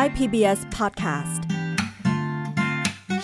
[0.00, 1.40] Thai PBS Podcast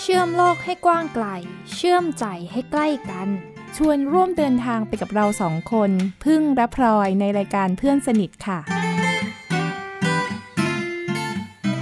[0.00, 1.26] เชื่อมโลกให้กว้างไกล
[1.74, 3.28] เชื่อมใจให้ใกล้กัน
[3.76, 5.90] ชวนร่วมเดินทางไปกับเราสองคน
[6.24, 8.58] พึ่งและพลอยในรายการเพื่อนสนิทค่ะ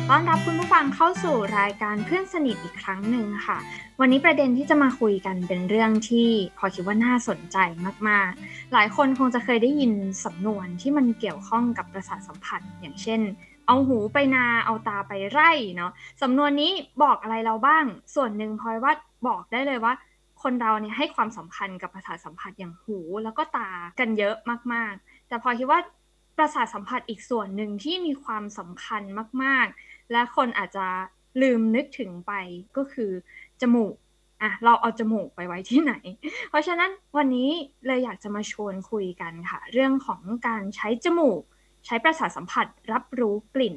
[0.09, 3.59] ต้อนรับคุณผู้ฟังเข้าสู่รายการเพื่อนสนิทอีกครั้งหนึ่งค่ะ
[4.01, 7.57] วันนี้ประเด็นที่จะมาคุยกันเป็นเรื่องที่พอคิดว่าน่าสนใจ
[8.09, 9.93] มากๆ หลายคนคงจะเคยได้ยิน
[10.25, 13.23] สำนวนที่มันเกี่ยวข้องกับประสาทสัมผัส อย่างเช่น
[13.67, 15.93] เอาหูไปนาเอาตาไปไร่เนาะ
[16.23, 18.93] สำนวนนี้บอกอะไรเราบ้าง ส่วนหนึ่งพลอยว่า
[19.29, 19.93] บอกได้เลยว่า
[20.43, 24.37] คนเราเนี่ยให้ความสำคัญกับประสาทสัมผัสอย่างหูแล้วก็ตากันเยอะ
[24.73, 25.81] มากๆ แต่พลอยคิดว่า
[26.39, 29.03] ประสาทสัมผัสอีกส่วนหนึ่งที่มีความสำคัญ
[29.43, 30.87] มากๆ และคนอาจจะ
[31.43, 32.33] ลืมนึกถึงไป
[32.77, 33.11] ก็คือ
[33.61, 33.95] จมูก
[34.43, 35.95] อะเราเอาจมูกไปไว้ที่ไหน
[36.51, 37.51] เพราะฉะนั้นวันนี้
[37.87, 41.43] เลยอยากจะมาชวนคุยกันค่ะ เรื่องของการใช้จมูก
[41.87, 43.77] ใช้ประสาทสัมผัสรับรู้กลิ่น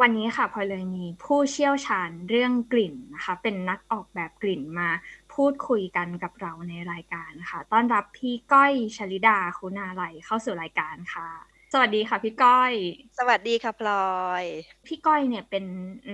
[0.00, 4.88] วันนี้ค่ะพลอยเลยมีผู้เชี่ยวชาญเรื่องกลิ่นนะคะ เป็นนักออกแบบกลิ่นมา
[5.34, 11.28] พูดคุยกันกับเราในรายการค่ะ ต้อนรับพี่ก้อยชลิดาคุณาไลเข้าสู่รายการค่ะ
[11.72, 12.72] สวัสดีค่ะพี่ก้อย
[13.18, 14.44] สวัสดีค่ะพลอย
[14.86, 15.64] พี่ก้อยเนี่ยเป็น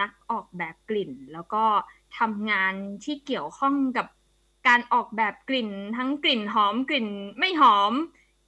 [0.01, 1.65] นักออกแบบกลิ่น แล้วก็
[2.19, 4.07] ทำงานที่เกี่ยวข้องกับ
[4.69, 7.93] การออกแบบกลิ่น ทั้งกลิ่นหอมกลิ่นไม่หอม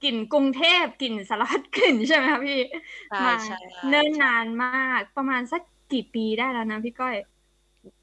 [0.03, 2.61] กลิ่นกรุงเทพกลิ่นสารพัดกลิ่นใช่ไหมคะพี่
[3.09, 7.15] ใช่มาใช่เนิ่นนานมากประมาณสักกี่ปีได้แล้วนะพี่ก้อย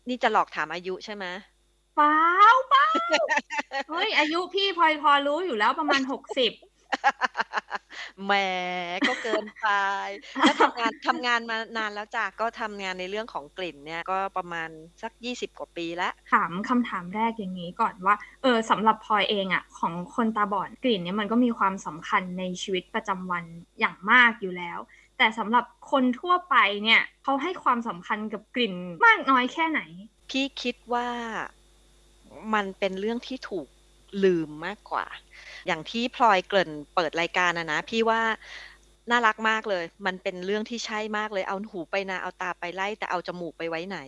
[0.08, 1.24] นี่จะหลอกถามอายุใช่ไหม
[1.96, 2.16] เปล่า
[2.68, 2.86] เปล่า
[3.90, 6.52] เฮ้ยอายุพี่พลอยพอรู้อยู่แล้วประมาณหกสิบ
[8.24, 8.32] แหม
[9.08, 9.68] ก็เกินไป
[10.38, 14.68] แล้วทำงานทำงานมานานแล้วจ้ะก็ทำงานในเรื่องของกลิ่นเนี่ย ก็ประมาณ
[15.02, 23.44] สักยี่สิบกว่าปีแล้วถามคำถามแรกอย่างนี้ก่อนว่า เออสำหรับพลอยเองอะของคนตาบอดกลิ่นเนี่ยมันก็มีความสำคัญในชีวิตประจำวัน
[23.80, 24.78] อย่างมากอยู่แล้ว
[25.18, 28.74] แต่สำหรับคนทั่วไปเนี่ยเขาให้ความสำคัญกับกลิ่น
[29.06, 29.80] มากน้อยแค่ไหน
[30.30, 31.08] พี่คิดว่า
[32.54, 33.68] มันเป็นเรื่องที่ถูก
[34.24, 35.06] ลืมมากกว่า
[35.66, 38.22] อย่างที่พลอยเกริ่นเปิดรายการนะนะ พี่ว่า
[39.10, 43.98] น่ารักมากเลย มันเป็นเรื่องที่ใช่มากเลย เอาหูไปนา เอาตาไปไล่ แต่เอาจมูกไปไว้ไหน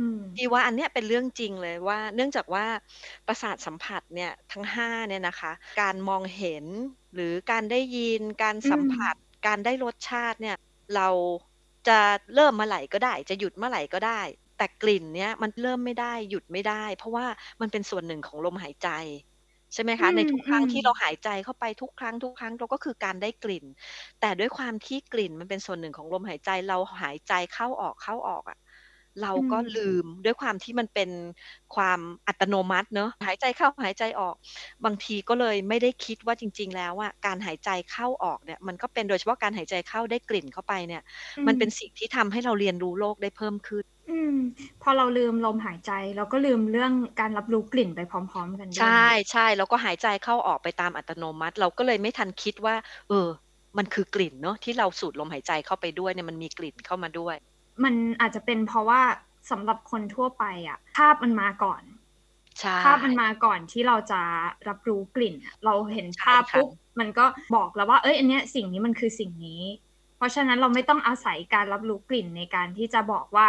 [0.00, 2.66] อืมพี่ว่าอันเนี้ยเป็นเรื่องจริงเลยว่า เนื่องจากว่า
[3.26, 6.64] ประสาทสัมผัสเนี่ยทั้งห้าเนี่ยนะคะ การมองเห็น
[7.14, 10.56] หรือการได้ยิน การสัมผัส การได้รสชาติเนี่ย
[10.96, 11.08] เรา
[11.88, 11.98] จะ
[12.34, 14.20] เริ่มเมื่อไหร่ก็ได้ จะหยุดเมื่อไหร่ก็ได้
[14.58, 17.26] แต่กลิ่นเนี่ยมันเริ่มไม่ได้หยุดไม่ได้ เพราะว่า
[17.60, 18.88] มันเป็นส่วนหนึ่งของลมหายใจ
[19.74, 23.64] ใช่ไหมคะอืมในทุกครั้งอืมที่เราหายใจเข้าไปทุกครั้งทุกครั้งเราก็คือการได้กลิ่น
[24.20, 28.58] แต่ด้วยความที่กลิ่นมันเป็นส่วนหนึ่งของลมหายใจ เราหายใจเข้าออกเข้าออกอะ
[29.22, 31.10] เราก็อืมลืมด้วยความที่มันเป็น
[31.74, 34.34] ความอัตโนมัติเนอะหายใจเข้าหายใจออก
[34.84, 41.02] บางทีก็เลยไม่ได้คิดว่าจริง ๆ แล้วอะการหายใจเข้าออกเนี่ย มันก็เป็นโดยเฉพาะการหายใจเข้าได้กลิ่นเข้าไปเนี่ย
[41.46, 43.95] มันเป็นสิ่งที่ทำให้เราเรียนรู้โลกได้เพิ่มขึ้นอื
[44.30, 44.32] ม
[44.82, 52.74] พอเราลืมลมหายใจ เราก็ลืมเรื่องการรับรู้กลิ่นไปพร้อม ๆ กันด้วยใช่ใช่แล้วก็หายใจเข้าออกไปตามอัตโนมัติ เราก็เลยไม่ทันคิดว่า
[53.08, 53.28] เออ
[53.78, 57.36] มันคือกลิ่นเนอะที่เราสูดลมหายใจเข้าไปด้วยเนี่ยมันมีกลิ่นเข้ามาด้วย
[57.84, 59.02] มันอาจจะเป็นเพราะว่า
[59.50, 61.82] สำหรับคนทั่วไปอะภาพมันมาก่อน
[62.58, 64.20] ใช่ภาพมันมาก่อนที่เราจะ
[64.68, 69.62] รับรู้กลิ่นอะเราเห็นภาพใช่ค่ะปุ๊บมันก็บอกแล้วว่า เอ้ยอันเนี้ยสิ่งนี้มันคือสิ่งนี้
[70.16, 73.46] เพราะฉะนั้นเราไม่ต้องอาศัยการรับรู้กลิ่นในการที่จะบอกว่า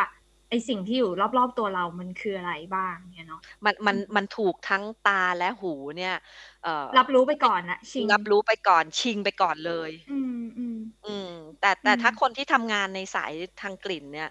[0.49, 6.15] ไอสิ่งที่อยู่รอบๆตัวเรามันคืออะไรบ้างเนี่ยเนาะมันมันมันถูกทั้งตาและหูเนี่ย
[6.63, 14.29] เอ่อรับรู้ไปก่อนนะชิงรับรู้ไปก่อนชิงไปก่อนเลย อืมอืมอืมแต่แต่อืมถ้าคนที่ทำงานในสายทางกลิ่นเนี่ย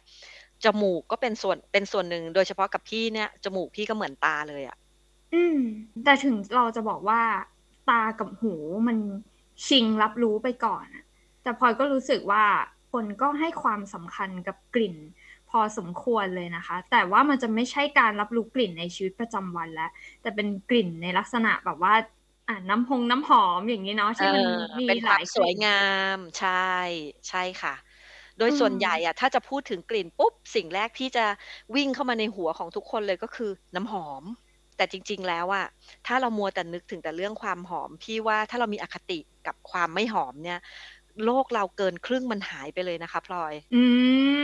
[0.64, 4.76] จมูกก็เป็นส่วนเป็นส่วนหนึ่งโดยเฉพาะกับพี่เนี่ยจมูกพี่ก็เหมือนตาเลยอะ
[5.34, 5.58] อืม
[6.04, 7.22] แต่ถึงเราจะบอกว่า
[7.90, 8.54] ตากับหู
[8.86, 8.98] มัน
[9.66, 11.04] ชิงรับรู้ไปก่อนอะ
[11.42, 12.44] แต่พลอยก็รู้สึกว่า
[12.92, 14.96] คนก็ให้ความสำคัญกับกลิ่น
[15.50, 19.90] พอสมควรเลยนะคะ แต่ว่ามันจะไม่ใช่การรับรู้กลิ่นในชีวิตประจำวันแล้ว
[20.22, 21.94] แต่เป็นกลิ่นในลักษณะแบบว่า
[22.48, 25.82] อ่าน้ำหงน้ำหอมอย่างนี้เนาะที่มันเออมีเป็นหควาลามยสวยงา
[26.14, 26.72] มใช่
[27.28, 27.74] ใช่ค่ะ
[28.38, 31.24] โดยอืมส่วนใหญ่อะถ้าจะพูดถึงกลิ่นปุ๊บสิ่งแรกที่จะ
[31.74, 34.22] วิ่งเข้ามาในหัวของทุกคนเลยก็คือน้ำหอม
[34.76, 35.66] แต่จริง ๆ แล้วอะ
[36.06, 40.58] ถ้าเรามัวแต่นึกถึงแต่เรื่องความหอม พี่ว่าถ้าเรามีอคติกับความไม่หอมเนี่ย
[41.24, 43.76] โลกเราเกินครึ่งมันหายไปเลยนะคะพลอย อื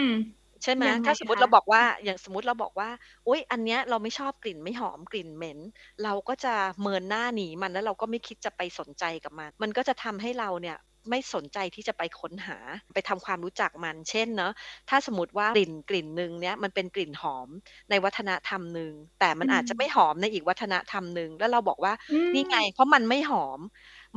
[0.05, 2.88] ม ใช่ไหมยังไงถ้าสมมติคะเราบอกว่าอย่างสมมติเราบอกว่า
[3.28, 5.58] อุ๊ยอันเนี้ยเราไม่ชอบกลิ่นไม่หอมกลิ่นเหม็น
[6.04, 10.78] เราก็จะเมินหน้าหนีมันแล้วเราก็ไม่คิดจะไปสนใจกับมัน มันก็จะทำให้เราเนี่ย
[11.10, 12.58] ไม่สนใจที่จะไปค้นหา
[12.94, 14.52] ไปทำความรู้จักมัน เช่นเนาะ
[14.88, 17.48] ถ้าสมมติว่ากลิ่นกลิ่นหนึ่งเนี่ยมันเป็นกลิ่นหอม
[17.90, 23.60] ในวัฒนธรรมหนึ่งแต่มันอืมอาจจะไม่หอมในอีกวัฒนธรรมหนึ่งแล้วเราบอกว่าอืมนี่ไง เพราะมันไม่หอม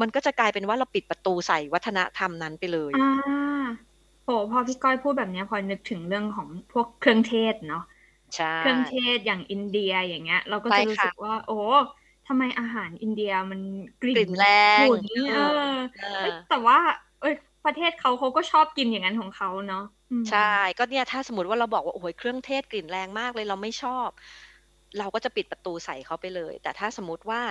[0.02, 3.86] มันก็จะกลายเป็นว่าเราปิดประตูใส่วัฒนธรรมนั้นไปเลยอ่า
[4.26, 7.80] โอ้พอพี่ก้อยพูดแบบนี้พอนึกถึงเรื่องของพวกเครื่องเทศเนาะ
[8.36, 11.54] ใช่เครื่องเทศอย่างอินเดียอย่างเงี้ย เราก็ใช่จะรู้ค่ะสึกว่า โอ้
[12.26, 13.62] ทำไมอาหารอินเดียมัน
[14.00, 14.46] กลิ่กลิ่นแร
[14.88, 15.34] งฉุนเออ
[15.96, 16.78] เอเอ้ยอแต่ว่า
[17.20, 17.34] เอ้ย
[17.64, 19.80] ประเทศเขาเขาก็ชอบกินอย่างนั้นของเขาเนาะ
[20.10, 20.40] อืมใช่
[20.78, 24.10] ก็เนี่ยถ้าสมมติว่าเราบอกว่าโอ้โหเครื่องเทศกลิ่นแรงมากเลยเราไม่ชอบ
[25.00, 27.42] เราก็จะปิดประตูใส่เขาไปเลย แต่ถ้าสมมติว่า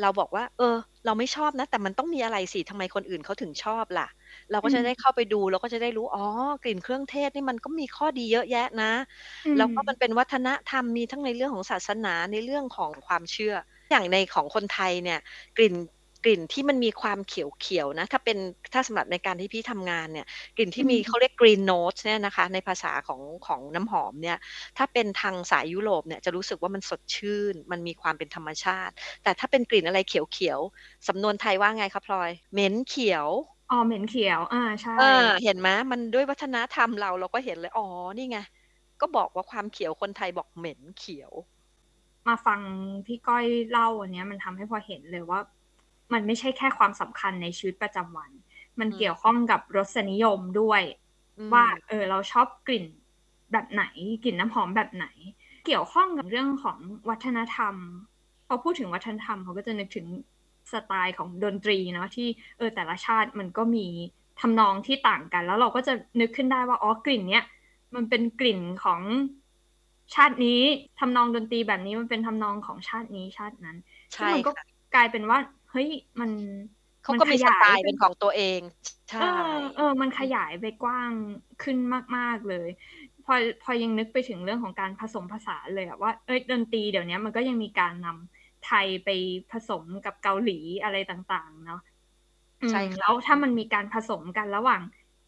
[0.00, 4.08] เราบอกว่า เออ เราไม่ชอบนะ แต่มันต้องมีอะไรสิทำไมคนอื่นเขาถึงชอบล่ะ
[4.50, 6.24] เราก็จะได้เข้าไปดูเราก็จะได้รู้อ๋อ
[6.64, 8.92] กลิ่นเครื่องเทศนี่มันก็มีข้อดีเยอะแยะนะ
[9.44, 13.54] อืมแล้วก็มันเป็นวัฒนธรรมมีทั้งในเรื่องของศาสนาในเรื่องของความเชื่อ
[13.90, 15.20] อย่างในของคนไทยเนี่ย
[15.56, 15.74] กลิ่น
[16.24, 18.38] กลิ่นที่มันมีความเขียวๆนะถ้าเป็น
[18.72, 20.26] ถ้าสำหรับในการที่พี่ทำงานเนี่ย
[20.56, 24.38] กลิ่นที่มีอืมเขาเรียก green notes เนี่ยนะคะในภาษาของของน้ำหอมเนี่ย
[24.78, 28.92] ถ้าเป็นทางสายยุโรปเนี่ยจะรู้สึกว่ามันสดชื่น มันมีความเป็นธรรมชาติ
[29.22, 33.28] แต่ถ้าเป็นกลิ่นอะไรเขียวๆสำนวนไทยว่าไงคะพลอยเหม็นเขียว
[33.70, 37.86] อ๋อเหม็นเขียว อ่าใช่เออเห็นไหมมันด้วยวัฒนธรรมเราเราก็เห็นเลยอ๋อ
[38.16, 38.38] นี่ไง
[39.00, 41.32] ก็บอกว่าความเขียวคนไทยบอกเหม็นเขียว
[42.28, 42.60] มาฟัง
[43.06, 45.40] พี่ก้อยเล่าอันเนี้ยมันทำให้พอเห็นเลยว่า
[46.12, 48.30] มันไม่ใช่แค่ความสำคัญในชีวิตประจำวัน
[48.80, 50.82] มันอืมเกี่ยวข้องกับรสนิยมด้วย
[51.38, 52.86] อืมว่าเออเราชอบกลิ่น
[53.52, 53.84] แบบไหน
[54.24, 55.06] กลิ่นน้ำหอมแบบไหน
[55.64, 56.78] เกี่ยวข้องกับเรื่องของ
[57.10, 57.74] วัฒนธรรม
[58.46, 60.06] พอพูดถึงวัฒนธรรมเขาก็จะนึกถึง
[60.72, 62.28] สไตล์ของดนตรีเนาะที่
[62.58, 63.86] เออแต่ละชาติมันก็มี
[64.40, 67.44] ทำนองที่ต่างกัน แล้วเราก็จะนึกขึ้นได้ว่าอ๋อกลิ่นเนี้ย
[67.94, 69.00] มันเป็นกลิ่นของ
[70.14, 70.60] ชาตินี้
[70.98, 73.76] ทำนองดนตรีแบบนี้มันเป็นทำนองของชาตินี้ชาตินั้น
[74.12, 75.38] ใช่ซึ่งมันก็ค่ะกลายเป็นว่า
[75.74, 75.88] เฮ้ย
[76.20, 76.30] มัน
[77.02, 78.60] เขาก็มีนขสยายไตล์เป็นของตัวเอง
[79.10, 81.12] ใช่เออเออ มันขยายไปกว้าง
[81.62, 81.78] ขึ้น
[82.16, 82.68] มาก ๆ เลย
[83.24, 89.08] พอพอยังนึกไปถึงเรื่องของการผสมผสานเลยอะว่าเอ้ยดนตรีเดี๋ยวนี้มันก็ยังมีการนำไทยไป
[89.52, 91.80] ผสมกับเกาหลีอะไรต่าง ๆ เนาะ
[92.62, 94.82] อืมใช่ค่ะแล้วถ้ามันมีการผสมกันระหว่าง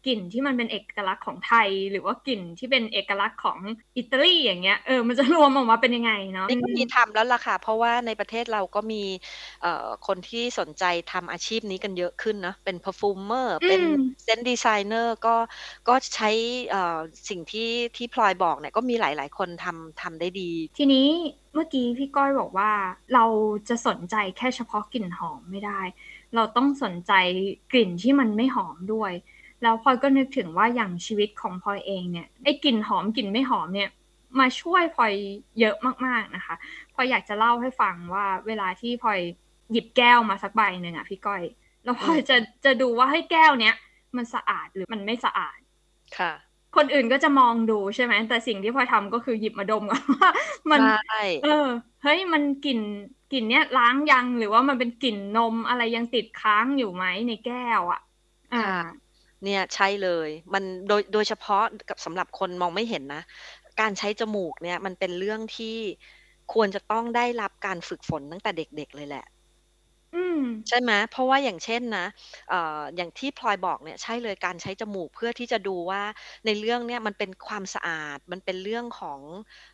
[0.07, 3.59] กลิ่นที่มันเป็นเอกลักษณ์ของไทย หรือว่ากลิ่นที่เป็นเอกลักษณ์ของ
[3.97, 9.03] อิตาลีอย่างเงี้ยเออมันจะรวมออกมาเป็นยังไงเนาะนี่ก็มีทำแล้วล่ะค่ะ เพราะว่าในประเทศเราก็มี
[9.61, 13.93] เอ่อคนที่สนใจทำอาชีพนี้กันเยอะขึ้นเนอะเป็น perfumer เป็นอืม
[14.23, 15.35] เซนดีไซเนอร์ก็
[15.87, 16.29] ก็ใช้
[16.69, 16.97] เอ่อ
[17.29, 21.07] สิ่งที่ที่พลอยบอกเนี่ยก็มีหลาย ๆ คนทำทำได้ดี ทีนี้
[21.53, 22.71] เมื่อกี้พี่ก้อยบอกว่า
[23.13, 23.25] เรา
[23.69, 25.81] จะสนใจแค่เฉพาะกลิ่นหอมไม่ได้
[26.35, 27.11] เราต้องสนใจ
[27.71, 29.11] กลิ่นที่มันไม่หอมด้วย
[29.63, 33.89] แล้วพลอยก็นึกถึงว่าอย่างชีวิตของพลอยเองเนี่ยไอ้กลิ่นหอมกลิ่นไม่หอมเนี่ย
[34.39, 35.13] มาช่วยพลอย
[35.59, 35.75] เยอะ
[36.05, 36.55] มากๆนะคะ
[36.93, 39.19] พลอยอยากจะเล่าให้ฟังว่าเวลาที่พลอย
[39.71, 41.43] หยิบแก้วมาสักใบหนึ่งอะพี่ก้อย
[41.83, 43.75] แล้วพลอยจะจะดูว่าให้แก้วเนี้ย
[44.17, 45.59] มันสะอาดหรือมันไม่สะอาด
[46.17, 46.31] ค่ะ
[46.75, 50.29] คนอื่นก็จะมองดูใช่ไหมแต่สิ่งที่พลอยทำก็คือหยิบมาดมก่อนว่า
[50.71, 51.67] มันใช่เออ
[52.03, 52.79] เฮ้ยมันกลิ่น
[53.33, 58.01] กลิ่นเนี้ยล้างยังหรือว่ามันเป็นกลิ่นนมอะไรยังติดค้างอยู่ไหมในแก้วอะ
[58.53, 58.65] อ่า
[59.43, 63.21] เนี่ยใช่เลย มันโดยโดยเฉพาะกับสำหรับคนมองไม่เห็นนะ
[63.81, 65.77] การใช้จมูกเนี่ยมันเป็นเรื่องที่
[66.53, 69.25] ควรจะต้องได้รับการฝึกฝนตั้งแต่เด็กๆเลยแหละ
[70.15, 72.05] อืมใช่ไหมเพราะว่าอย่างเช่นนะ
[72.49, 76.01] เอ่ออย่างที่พลอยบอกเนี่ยใช่เลยการใช้จมูกเพื่อที่จะดูว่า
[76.45, 79.19] ในเรื่องเนี่ยมันเป็นความสะอาด มันเป็นเรื่องของ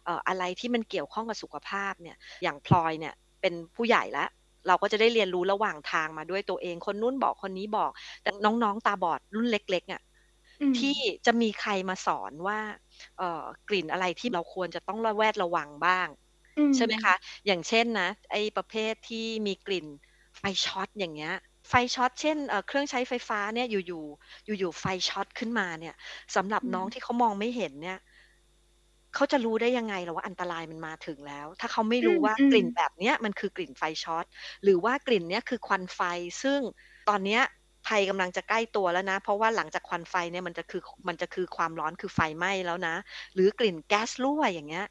[0.05, 4.29] เอ่ออะไรที่มันเกี่ยวข้องกับสุขภาพเนี่ย อย่างพลอยเนี่ยเป็นผู้ใหญ่แล้ว
[4.67, 7.91] เราก็จะได้เรียนรู้ระหว่างทางมาด้วยตัวเอง คนนู้นบอกคนนี้บอก
[8.23, 10.01] แต่น้องๆตาบอดรุ่นเล็กๆอะ
[10.59, 12.59] อืมที่จะมีใครมาสอนว่า
[13.17, 16.07] เอ่อกลิ่นอะไรที่เราควรจะต้องระแวดระวังบ้าง
[16.57, 17.13] อืใช่ไหมคะ
[17.45, 19.87] อย่างเช่นนะไอ้ประเภทที่มีกลิ่น
[20.37, 21.33] ไฟช็อตอย่างเงี้ย
[21.69, 25.95] ไฟช็อตเช่นเอ่อเครื่องใช้ไฟฟ้าเนี่ยอยู่ๆอยู่ๆไฟช็อตขึ้นมาเนี่ย
[26.35, 27.99] สำหรับอืมน้องที่เขามองไม่เห็นเนี่ย
[29.15, 34.25] เขาจะรู้ได้ยังไงหรอว่าอันตรายมันมาถึงแล้ว ถ้าเขาไม่รู้อืมว่าอืมกลิ่นแบบเนี้ยมันคือกลิ่นไฟช็อต
[34.63, 35.99] หรือว่ากลิ่นเนี้ยคือควันไฟ
[36.43, 36.59] ซึ่ง
[37.09, 37.41] ตอนเนี้ย
[37.87, 42.95] ภัยกำลังจะใกล้ตัวแล้วนะ เพราะว่าหลังจากควันไฟเนี่ยมันจะคือมันจะคือความร้อนคือไฟไหม้แล้วนะ
[43.33, 44.85] หรือกลิ่นแก๊สรั่วอย่างเงี้ย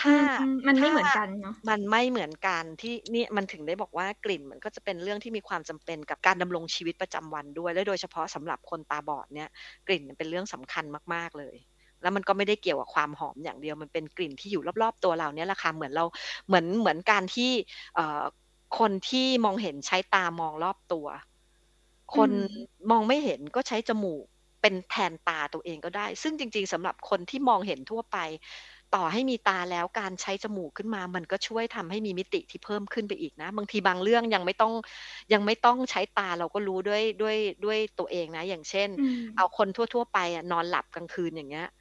[0.00, 9.48] ถ้าอืมมันไม่เหมือนถ้ากันเนาะมันไม่เหมือนกันที่นี่มันถึงได้บอกว่ากลิ่นมันก็จะเป็นเรื่องที่มีความจำเป็นกับการดำรงชีวิตประจำวันด้วย และโดยเฉพาะสำหรับคนตาบอดเนี่ย
[9.86, 10.84] กลิ่นเป็นเรื่องสำคัญ
[11.14, 11.56] มาก ๆเลย
[12.02, 16.04] แล้วมันก็ไม่ได้เกี่ยวกับความหอมอย่างเดียว มันเป็นกลิ่นที่อยู่รอบๆ ตัวเราเนี่ยแหละค่ะเหมือนเรา
[16.46, 17.50] เหมือนเหมือนการที่
[17.94, 18.22] เอ่อ
[18.78, 21.06] คนที่มองเห็นใช้ตามองรอบตัว
[22.16, 24.24] คนอืมมองไม่เห็นก็ใช้จมูก
[24.62, 28.18] เป็นแทนตาตัวเองก็ได้ ซึ่งจริง ๆสำหรับคนที่มองเห็นทั่วไป
[28.94, 34.74] ต่อให้มีตาแล้วการใช้จมูกขึ้นมา มันก็ช่วยทำให้มีมิติที่เพิ่มขึ้นไปอีกนะ บางทีบางเรื่องยังไม่ต้อง
[35.32, 41.77] ยังไม่ต้องใช้ตาเราก็รู้ด้วยด้วยด้วยตัวเองนะ อย่างเช่นอืมเอาคนทั่ว ๆ ไปอะนอนหลับกลางคืนอย่างเงี้ยอืม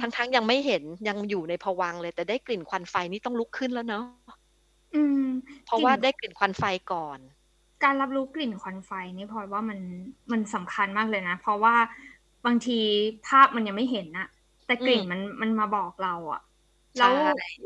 [0.00, 4.04] ทั้งๆยังไม่เห็นยังอยู่ในภวังค์เลย แต่ได้กลิ่นควันไฟนี่ต้องลุกขึ้นแล้วเนาะ
[4.94, 5.24] อืม
[5.64, 7.18] เพราะกลิ่นว่าได้กลิ่นควันไฟก่อน
[7.84, 9.78] การรับรู้กลิ่นควันไฟนี่พลอยว่ามัน
[10.32, 11.74] มันสำคัญมากเลยนะ เพราะว่า
[12.46, 12.78] บางที
[13.26, 14.28] ภาพมันยังไม่เห็นนะ
[14.66, 16.40] แต่กลิ่นมันมันมาบอกเราอะ
[16.98, 17.14] แล้ว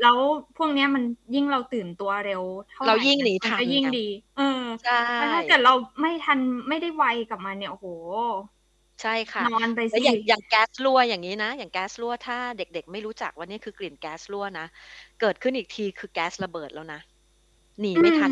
[0.01, 0.17] แล้ว
[0.57, 1.03] พวกเนี้ยมัน
[1.35, 4.07] ยิ่งเราตื่นตัวเร็วเท่าไหร่เรายิ่งหนีทันก็ยิ่งดี
[4.37, 5.01] เออใช่
[5.33, 7.87] ถ้าเกิดเราไม่ทันไม่ได้ไวกับมันเนี่ยโอ้โห
[9.01, 14.65] ใช่ค่ะนอนไปสิอย่างอย่างแก๊สรั่วอย่างนี้นะ อย่างแก๊สรั่วถ้าเด็กๆ ไม่รู้จักว่านี่คือกลิ่นแก๊สรั่วนะ
[15.21, 16.99] เกิดขึ้นอีกทีคือแก๊สระเบิดแล้วนะ
[17.81, 18.31] หนีไม่ทัน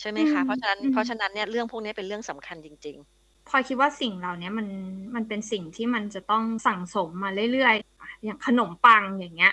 [0.00, 4.66] ใช่ไหมคะ เพราะฉะนั้นเพราะฉะนั้นเนี่ยเรื่องพวกนี้เป็นเรื่องสำคัญจริง ๆ พอคิดว่าสิ่งเหล่านี้มัน
[5.14, 9.52] มันเป็นสิ่งที่มันจะต้องสั่งสมมาเรื่อยๆ อย่างขนมปังอย่างเงี้ย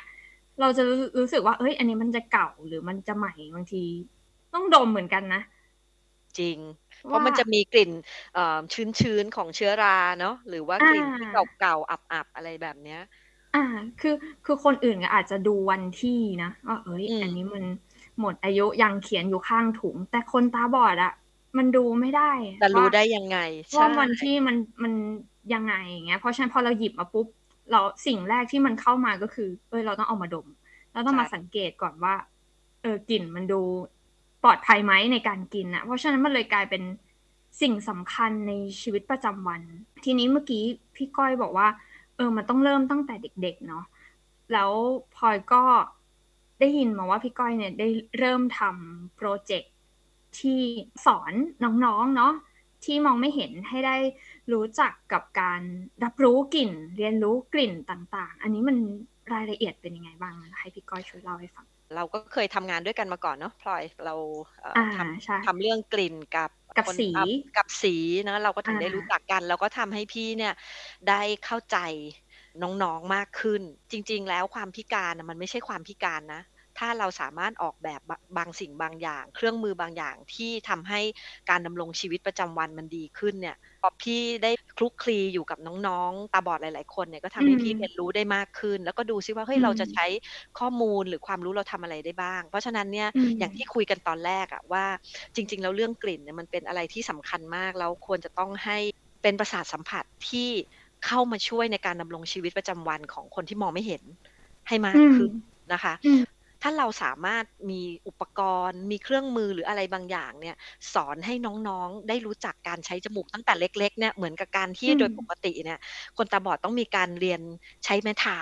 [0.59, 0.83] เราจะ
[1.19, 3.83] รู้สึกว่าเอ้ย อันนี้มันจะเก่าหรือมันจะใหม่บางที
[4.53, 5.41] ต้องดมเหมือนกันนะ
[6.39, 6.57] จริง
[7.07, 7.91] เพราะมันจะมีกลิ่น
[8.73, 12.99] ชื้นๆของเชื้อราเนาะหรือว่ากลิ่นที่เก่าๆอับๆอะไรแบบเนี้ย
[13.55, 13.63] อ่า
[13.99, 17.63] คือคือคนอื่นก็อาจจะดูวันที่นะว่าเอ้ยอันนี้มัน
[18.19, 21.13] หมดอายุยังเขียนอยู่ข้างถุง แต่คนตาบอดอะ
[21.57, 23.37] มันดูไม่ได้แต่รู้ได้ยังไง
[23.75, 24.93] ว่าวันที่มันมัน
[25.53, 27.27] ยังไงอย่างเงี้ยเพราะฉะนั้นพอเราหยิบมาปุ๊บ
[27.71, 30.47] เราสิ่งแรกที่มันเข้ามาก็คือ เอ้ยเราต้องเอามาดม
[30.93, 32.13] เราต้องมาสังเกตก่อนว่า
[32.81, 33.61] เออกลิ่นมันดู
[34.43, 36.83] ปลอดภัยไหมในการกินอะเพราะฉะนั้นมันเลยกลายเป็น
[37.61, 39.61] สิ่งสำคัญในชีวิตประจำวัน
[40.03, 40.63] ทีนี้เมื่อกี้
[40.95, 41.67] พี่ก้อยบอกว่า
[42.15, 43.85] เออมันต้องเริ่มตั้งแต่เด็ก ๆ เนาะ
[44.53, 44.71] แล้ว
[45.15, 45.63] พลอยก็
[46.59, 47.87] ได้ยินมาว่าพี่ก้อยเนี่ยได้
[48.19, 49.73] เริ่มทำโปรเจกต์
[50.39, 50.61] ที่
[51.05, 52.33] สอนน้องๆเนาะ
[52.85, 53.95] ที่มองไม่เห็นให้ได้
[54.51, 55.61] รู้จักกับการ
[56.03, 58.77] รับรู้กลิ่น เรียนรู้กลิ่นต่าง ๆ อันนี้มัน
[59.33, 61.65] รายละเอียดเป็นยังไงบ้างให้พี่ก้อยช่วยเล่าให้ฟัง
[61.95, 64.15] เราก็เคยทำงานด้วยกันมาก่อนเนาะพลอยเรา
[64.95, 67.09] ทำทำเรื่องกลิ่นกับกับสี
[67.57, 67.95] กับสี
[68.29, 70.53] นะเราก็ถึงได้รู้จักกัน แล้วก็ทำให้พี่เนี่ย
[71.09, 71.77] ได้เข้าใจ
[72.63, 76.41] น้องๆมากขึ้น จริง ๆ แล้วความพิการมันไม่ใช่ความพิการนะ
[76.77, 78.01] ถ้าเราสามารถออกแบบ
[78.37, 81.01] บางสิ่งบางอย่าง เครื่องมือบางอย่างที่ทำให้
[81.49, 90.05] การดำรงชีวิตประจำวันมันดีขึ้นเนี่ย พอพี่ได้คลุกคลีอยู่กับน้องๆ ตาบอดหลายๆคนเนี่ยก็ทำให้พี่เรียนรู้ได้มากขึ้น แล้วก็ดูซิว่าเฮ้ยเราจะใช้
[90.59, 94.85] ข้อมูลหรือความรู้เราทำอะไรได้บ้าง เพราะฉะนั้นเนี่ยอย่างที่คุยกันตอนแรกอะว่า
[95.35, 98.77] จริง ๆ แล้วเรื่องกลิ่นเนี่ยมันเป็นอะไรที่สำคัญมากแล้วควรจะต้องให้
[99.23, 100.49] เป็นประสาทสัมผัสที่
[101.05, 104.03] เข้ามาช่วยในการดำรงชีวิตประจำวันของคนที่มองไม่เห็น
[104.67, 105.31] ให้มากขึ้น
[105.73, 105.93] นะคะ
[106.61, 110.55] ถ้าเราสามารถมีอุปกรณ์ มีเครื่องมือหรืออะไรบางอย่างเนี่ย
[110.93, 111.33] สอนให้
[111.67, 115.79] น้องๆได้รู้จักการใช้จมูกตั้งแต่เล็กๆเนี่ยเหมือนกับการที่โดยปกติเนี่ย
[116.17, 117.41] คนตาบอดต้องมีการเรียน
[117.85, 118.39] ใช้ไม้เท้า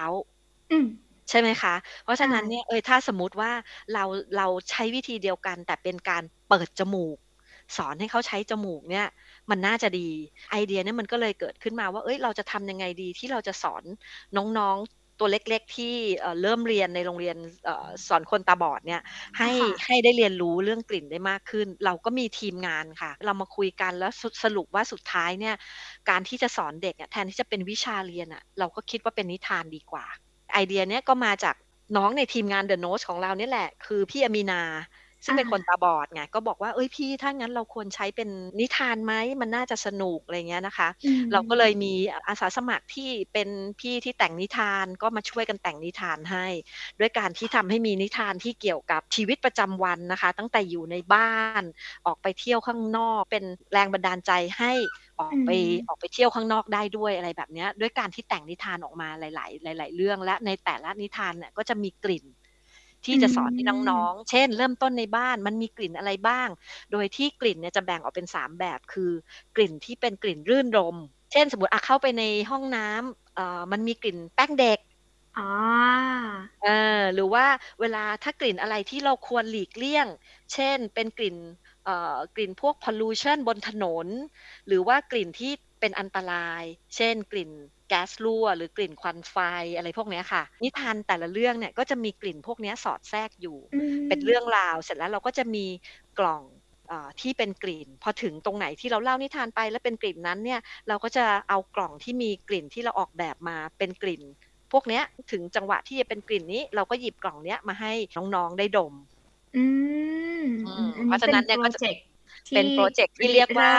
[1.30, 3.52] ใช่ไหมคะ เพราะฉะนั้นเนี่ยเออถ้าสมมติว่า
[3.94, 4.04] เรา
[4.38, 7.18] เราใช้วิธีเดียวกัน แต่เป็นการเปิดจมูก
[7.78, 9.08] สอนให้เขาใช้จมูกเนี่ย
[9.50, 10.10] มันน่าจะดี
[10.52, 13.84] ไอเดียเนี่ยมันก็เลยเกิดขึ้นมาว่า เอ้ยเราจะทำยังไงดีที่เราจะสอน
[14.38, 14.78] น้อง
[15.20, 15.94] ตัวเล็กๆ ที่
[16.42, 17.38] เริ่มเรียนในโรงเรียน
[18.08, 19.02] สอนคนตาบอดเนี่ย
[19.38, 19.52] ให้
[19.86, 24.12] ให้ได้เรียนรู้เรื่องกลิ่นได้มากขึ้น เราก็มีทีมงานค่ะ เรามาคุยกันแล้ว
[24.44, 25.56] สรุปว่าสุดท้ายเนี่ย
[26.10, 30.06] การที่จะสอนเด็กแทนที่จะเป็นวิชาเรียนอะเราก็คิดว่าเป็นนิทานดีกว่า
[30.54, 31.56] ไอเดียเนี้ยก็มาจาก
[31.98, 34.62] น้องในทีมงาน The Nose ของเราเนี่ยแหละ คือพี่อามีนา
[35.26, 38.30] ซึ่งเป็นคนตาบอดไงก็บอกว่าเอ้ยพี่ถ้างั้นเราควรใช้เป็น
[38.60, 40.90] นิทานไหมมันน่าจะสนุกอะไรเงี้ยนะคะ
[41.32, 41.94] เราก็เลยมี
[42.28, 46.46] อาสาสมัครที่เป็นพี่ที่แต่งนิทานก็มาช่วยกันแต่งนิทานให้
[47.00, 51.64] ด้วยการที่ทำให้มีนิทานที่เกี่ยวกับชีวิตประจำวันนะคะ ตั้งแต่อยู่ในบ้าน
[52.06, 54.74] ออกไปเที่ยวข้างนอกเป็นแรงบันดาลใจให้
[55.22, 55.50] ออกไป
[55.88, 62.26] ออกไปเที่ยวข้างนอกได้ด้วยอะไรแบบนี้ด้วยการที่แต่งนิทานออกมาหลาย ๆ หลาย ๆ เรื่องและในแต่ละนิทานเนี่ยก็จะมีกลิ่น
[63.08, 66.50] ที่จะสอนให้น้องๆ เช่น เริ่มต้นในบ้านมันมีกลิ่นอะไรบ้าง
[66.92, 69.12] โดยที่กลิ่นเนี่ยจะแบ่งออกเป็น 3 แบบ คือ
[69.56, 70.98] กลิ่นที่เป็นกลิ่นรื่นรม
[71.32, 74.80] เช่น สมมติอะเข้าไปในห้องน้ำเอ่อมันมีกลิ่นแป้งเด็ก
[75.38, 76.16] อ่า
[76.64, 76.68] เอ
[77.00, 77.46] อหรือว่า
[77.82, 80.08] เวลาถ้ากลิ่นอะไรที่เราควรหลีกเลี่ยง
[80.54, 81.65] เช่น เป็นกลิ่นเอ่อ
[82.36, 84.08] กลิ่นพวก pollution บนถนน
[84.68, 86.64] หรือว่ากลิ่นที่เป็นอันตราย
[86.96, 87.52] เช่น กลิ่น
[87.90, 89.36] แก๊สรั่วหรือกลิ่นควันไฟ
[89.76, 93.58] อะไรพวกนี้ค่ะ นิทานแต่ละเรื่องเนี่ยก็จะมีกลิ่นพวกนี้สอดแทรกอยู่
[94.08, 95.66] เป็นเรื่องราว เสร็จแล้วเราก็จะมี
[96.20, 96.44] กล่อง
[96.92, 104.24] อที่เป็นกลิ่น พอถึงตรงไหนที่เราเล่านิทานไปแล้วเป็นกลิ่นนั้นเนี่ยเราก็จะเอากล่องที่มีกลิ่นที่เราออกแบบมาเป็นกลิ่น
[104.72, 105.02] พวกนี้
[105.32, 107.94] ถึงจังหวะที่จะเป็นกลิ่นนี้ เราก็หยิบกล่องเนี้ยมาให้
[108.36, 108.94] น้องๆได้ดม
[111.06, 111.80] เพราะฉะนั้นเนี่ยก็จะ
[112.56, 113.72] เป็นโปรเจกต์ที่เรียกว่า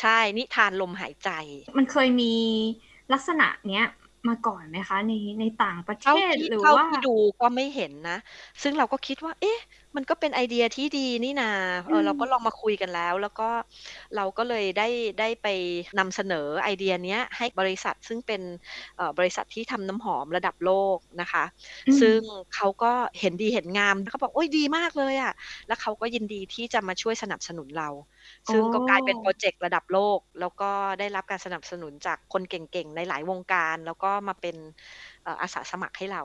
[0.00, 1.30] ใช่นิทานลมหายใจ
[1.78, 2.34] มันเคยมี
[3.12, 3.86] ลักษณะเนี้ย
[4.28, 8.18] มาก่อนไหมคะ ในในต่างประเทศหรือว่าที่ดูก็ไม่เห็นนะ
[8.62, 9.58] ซึ่งเราก็คิดว่า เอ๊ะ
[9.98, 11.50] มมันก็เป็นไอเดียที่ดีนี่นา
[11.88, 13.48] เออเราก็ลองมาคุยกันแล้ว แล้วก็
[14.16, 14.88] เราก็เลยได้
[15.20, 15.46] ได้ไป
[15.98, 18.42] นำเสนอไอเดียเนี้ยให้บริษัทซึ่งเป็น
[19.18, 21.44] บริษัทที่ทำน้ำหอมระดับโลกนะคะ
[22.00, 22.20] ซึ่ง
[22.54, 25.32] เขาก็เห็นดีเห็นงามเขาบอกโอ้ยดีมากเลยอะ
[25.66, 27.88] แล้วเขาก็ยินดีที่จะมาช่วยสนับสนุนเรา
[28.50, 34.56] ซึ่งก็กลายเป็นโปรเจกต์ระดับโลก แล้วก็ได้รับการสนับสนุนจากคนเก่งๆในหลายวงการ แล้วก็มาเป็น
[35.42, 36.22] อาสาสมัครให้เรา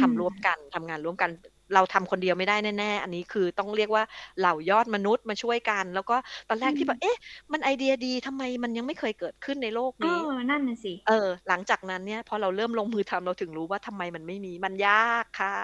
[0.00, 1.30] ทำร่วมกันทำงานร่วมกัน
[1.74, 4.04] เราทำคนเดียวไม่ได้แน่ๆ อันนี้คือต้องเรียกว่า
[4.38, 6.16] เหล่ายอดมนุษย์มาช่วยกัน แล้วก็
[6.48, 7.16] ตอนแรกที่แบบเอ๊ะ
[7.52, 15.54] มันไอเดียดีทำไมมันยังไม่เคยเกิดขึ้นในโลกนี้เออนั่นน่ะสิเออ หลังจากนั้นเนี่ยพอเราเริ่มลงมือทำเราถึงรู้ว่าทำไมมันไม่มีมันยากค่ะ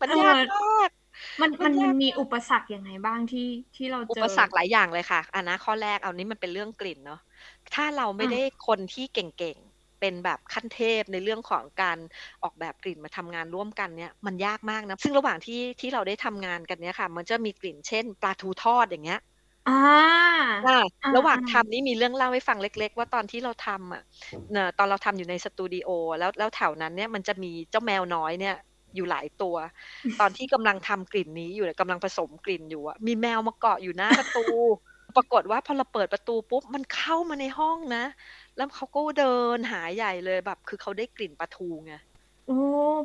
[0.00, 0.90] มันยากมาก
[1.40, 1.72] มันมัน
[2.02, 7.20] มีอุปสรรคยังไงบ้างที่ที่เราเจออุปสรรคหลายอย่างเลยค่ะอันนะข้อแรกเอานี้มันเป็นเรื่องกลิ่นเนาะ
[7.74, 9.58] ถ้าเราไม่ได้คนที่เก่ง
[10.04, 11.98] เป็นแบบขั้นเทพในเรื่องของการ
[12.42, 19.20] ออกแบบกลิ่นมาทำงานร่วมกันเนี่ยมันยากมากนะซึ่งระหว่างที่ที่เราได้ทำงานกันเนี่ยค่ะ มันจะมีกลิ่นเช่นปลาทูทอดอย่างเงี้ย
[19.68, 20.76] อ่า
[21.16, 24.02] ระหว่างทำนี่มีเรื่องเล่าให้ฟังเล็ก ๆ ว่าตอนที่เราทำอะ
[24.52, 28.54] เนตอนเราทำอยู่ในสตูดิโอแล้วแล้วแถวนั้นเนี่ยมันจะมีเจ้าแมวน้อยเนี่ย
[28.94, 29.56] อยู่หลายตัว
[30.20, 34.46] ตอนที่กำลังทำกลิ่นนี้อยู่กำลังผสมกลิ่นอยู่อะมีแมวมาเกาะอยู่หน้าประตู
[35.16, 38.04] ปรากฏว่าพอเราเปิดประตูปุ๊บมันเข้ามาในห้องนะ
[38.56, 41.94] แล้วเขาก็เดินหาใหญ่เลยแบบ คือเขาได้กลิ่นปลาทูไง
[42.46, 42.58] โอ้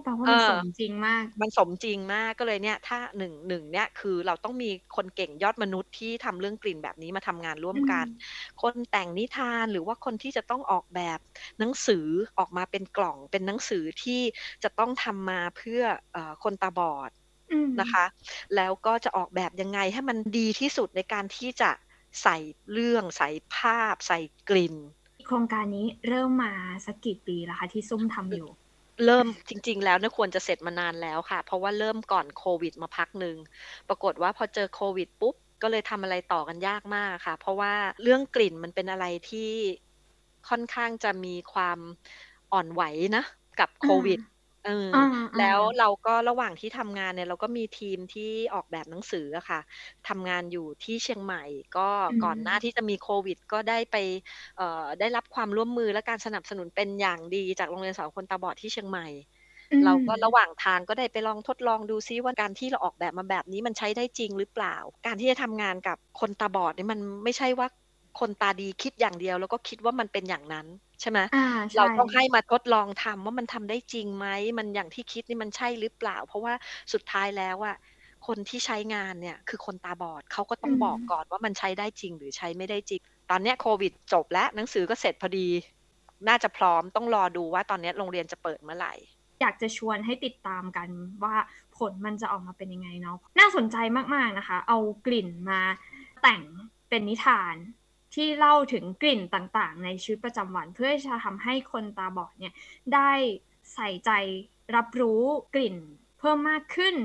[0.04, 8.06] แปลว่ามันสมจริงมาก มันสมจริงมากก็เลยเนี่ย ถ้าหนึ่งหนึ่งเนี่ยคือเราต้องมีคนเก่งยอดมนุษย์ที่ทำเรื่องกลิ่นแบบนี้มาทำงานร่วมกัน
[8.62, 11.20] คนแต่งนิทานหรือว่าคนที่จะต้องออกแบบ
[11.60, 12.08] หนังสือ
[12.40, 14.22] ออกมาเป็นกล่องเป็นหนังสือที่
[14.64, 15.82] จะต้องทำมาเพื่อ
[16.16, 17.12] อคนตาบอด
[17.80, 18.06] นะคะ
[18.56, 21.72] แล้วก็จะออกแบบยังไงให้มันดีที่สุดในการที่จะ
[22.24, 22.38] ใส่
[22.72, 24.76] เรื่องใส่ภาพ ใส่กลิ่น
[25.32, 26.54] โครงการนี้เริ่มมา
[26.86, 28.50] สักกี่ปีแล้วคะที่ซุ่มทำอยู่
[29.06, 33.36] เริ่มจริง ๆ แล้วเนี่ยควรจะเสร็จมานานแล้วค่ะ เพราะว่าเริ่มก่อนโควิดมาพักหนึ่ง
[33.90, 39.52] ปรากฏว่าพอเจอโควิดปุ๊บก็เลยทำอะไรต่อกันยากมากค่ะ เพราะว่าเรื่องกลิ่นมันเป็นอะไรที่
[40.50, 41.80] ค่อนข้างจะมีความ
[42.54, 42.82] อ่อนไหว
[43.18, 43.24] นะ
[43.60, 44.20] กับโควิด
[44.70, 45.00] ออ
[45.38, 49.60] แล้วเราก็ระหว่างที่ทำงานเนี่ย เราก็มีทีมที่ออกแบบหนังสืออะค่ะ
[50.08, 51.44] ทำงานอยู่ที่เชียงใหม่
[51.78, 51.90] ก็
[52.24, 53.96] ก่อนหน้าที่จะมีโควิด ก็ได้ไป
[54.58, 59.08] เอ่อได้รับความร่วมมือและการสนับสนุนเป็นอย่างดีจากโรงเรียนสอนคนตาบอดที่เชียงใหม่
[59.86, 67.68] เราก็ระหว่างทางก็ได้ไปลองทดลองดูซิว่าการที่เราออกแบบมาแบบนี้มันใช้ได้จริงหรือเปล่า การที่จะทำงานกับคนตาบอดนี่มันไม่ใช่ว่า
[68.20, 70.68] คนตาดีคิดอย่างเดียว แล้วก็คิดว่ามันเป็นอย่างนั้น
[71.02, 71.20] ใช่ไหม
[71.76, 76.54] เราต้องให้มาทดลองทำว่ามันทำได้จริงไหมมันอย่างที่คิดนี่มันใช่หรือเปล่า เพราะว่า
[76.94, 77.76] สุดท้ายแล้วอะ
[78.28, 85.48] คนที่ใช้งานเนี่ยคือคนตาบอดเขาก็ต้องบอกก่อนว่ามันใช้ได้จริงหรือใช้ไม่ได้จริง ตอนนี้โควิดจบแล้วหนังสือก็เสร็จพอดี
[86.28, 88.94] น่าจะพร้อมต้องรอดูว่าตอนนี้โรงเรียนจะเปิดเมื่อไหร่
[89.42, 90.90] อยากจะชวนให้ติดตามกัน
[91.24, 91.36] ว่า
[91.78, 93.78] ผลมันจะออกมาเป็นยังไงเนาะน่าสนใจ
[94.16, 95.62] มากๆนะคะ เอากลิ่นมา
[96.22, 96.42] แต่ง
[96.90, 97.56] เป็นนิทาน
[98.20, 102.54] ที่เล่าถึงกลิ่นต่างๆ ในชีวิตประจำวัน เพื่อจะทำให้คนตาบอดเนี่ย
[102.94, 103.12] ได้
[103.74, 104.12] ใส่ใจ
[104.76, 105.22] รับรู้
[105.56, 105.76] กลิ่น
[106.20, 106.96] เพิ่มมากขึ้น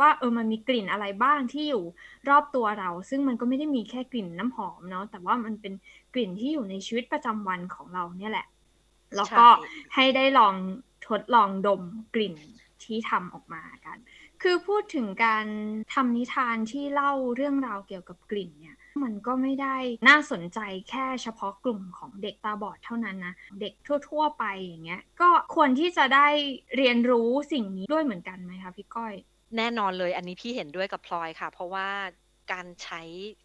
[0.00, 1.84] ว่าเออมันมีกลิ่นอะไรบ้างที่อยู่
[2.28, 5.74] รอบตัวเรา ซึ่งมันก็ไม่ได้มีแค่กลิ่นน้ำหอมเนาะแต่ว่ามันเป็น
[6.14, 8.46] กลิ่นที่อยู่ในชีวิตประจำวันของเราเนี่ยแหละ
[9.16, 9.46] แล้วก็
[9.94, 10.54] ให้ได้ลอง
[11.08, 11.82] ทดลองดม
[12.14, 12.36] กลิ่น
[12.84, 13.98] ที่ทำออกมากัน
[14.42, 15.46] คือพูดถึงการ
[15.94, 19.76] ทำนิทานที่เล่าเรื่องราวเกี่ยวกับกลิ่นเนี่ย มันก็ไม่ได้
[20.08, 20.58] น่าสนใจ
[20.90, 23.72] แค่เฉพาะกลุ่มของเด็กตาบอดเท่านั้นนะ เด็ก
[24.08, 26.28] ทั่ว ๆ ไปอย่างเงี้ย ก็ควรที่จะได้
[26.76, 29.14] เรียนรู้สิ่งนี้ด้วยเหมือนกันไหมคะพี่ก้อย
[29.56, 31.88] แน่นอนเลยอันนี้พี่เห็นด้วยกับพลอยค่ะ เพราะว่า
[32.52, 33.02] การใช้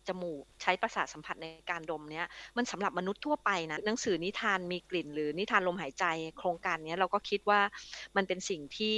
[0.07, 2.25] จมูกใช้ประสาทสัมผัสในการดมเนี้ย
[2.57, 6.05] มันสำหรับมนุษย์ทั่วไปนะหนังสือนิทานมีกลิ่น หรือนิทานลมหายใจ
[6.37, 7.61] โครงการนี้เราก็คิดว่า
[8.15, 8.95] มันเป็นสิ่งที่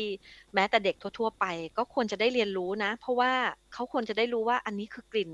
[0.54, 1.46] แม้แต่เด็กทั่ว ๆ ไป
[1.78, 3.32] ก็ควรจะได้เรียนรู้นะ เพราะว่า
[3.74, 5.32] เขาควรจะได้รู้ว่าอันนี้คือกลิ่น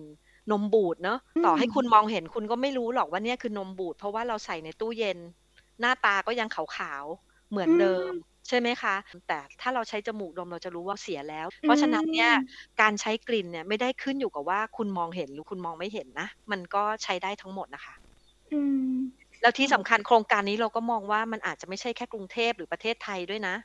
[0.52, 5.18] นมบูดเนาะต่อให้คุณมองเห็นคุณก็ไม่รู้หรอกว่าเนี่ยคือนมบูด เพราะว่าเราใส่ในตู้เย็น
[5.82, 8.12] หน้าตาก็ยังขาวๆเหมือนเดิม
[8.48, 8.96] ใช่ไหมคะ
[9.28, 12.32] แต่ถ้าเราใช้จมูกดมเราจะรู้ว่าเสียแล้ว เพราะฉะนั้นเนี่ย
[12.82, 17.96] การใช้กลิ่นเนี่ยไม่ได้ขึ้นอยู่กับว่าคุณมองเห็นหรือคุณมองไม่เห็นนะ มันก็ใช้ได้ทั้งหมดนะคะ
[18.52, 18.60] อื
[18.92, 18.96] ม
[19.42, 23.56] แล้วที่สำคัญโครงการนี้เราก็มองว่ามันอาจจะไม่ใช่แค่กรุงเทพหรือประเทศไทยด้วยนะ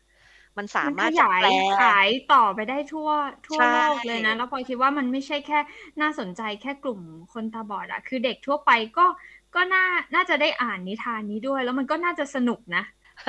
[0.59, 1.49] มันสามารถจะแปล
[1.81, 3.11] ขายต่อไปได้ทั่ว
[3.49, 5.59] ทั่วโลกเลยนะ แล้วพอคิดว่ามันไม่ใช่แค่
[6.01, 7.01] น่าสนใจแค่กลุ่ม
[7.33, 9.07] คนตาบอดอะคือเด็กทั่วไปก็
[9.55, 9.85] ก็น่า
[10.15, 12.85] น่าจะได้อ่านนิทานนี้ด้วย แล้วมันก็น่าจะสนุกนะ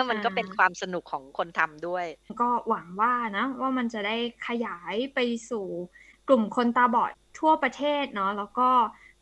[0.10, 2.06] มันก็เป็นความสนุกของคนทำด้วย
[2.42, 5.66] ก็หวังว่านะ ว่ามันจะได้ขยายไปสู่
[6.28, 8.70] กลุ่มคนตาบอดทั่วประเทศเนาะแล้วก็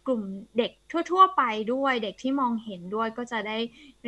[0.08, 0.22] กลุ่ม
[0.58, 0.72] เด็ก
[1.12, 3.58] ทั่ว ๆ ไปด้วย เด็กที่มองเห็นด้วยก็จะได้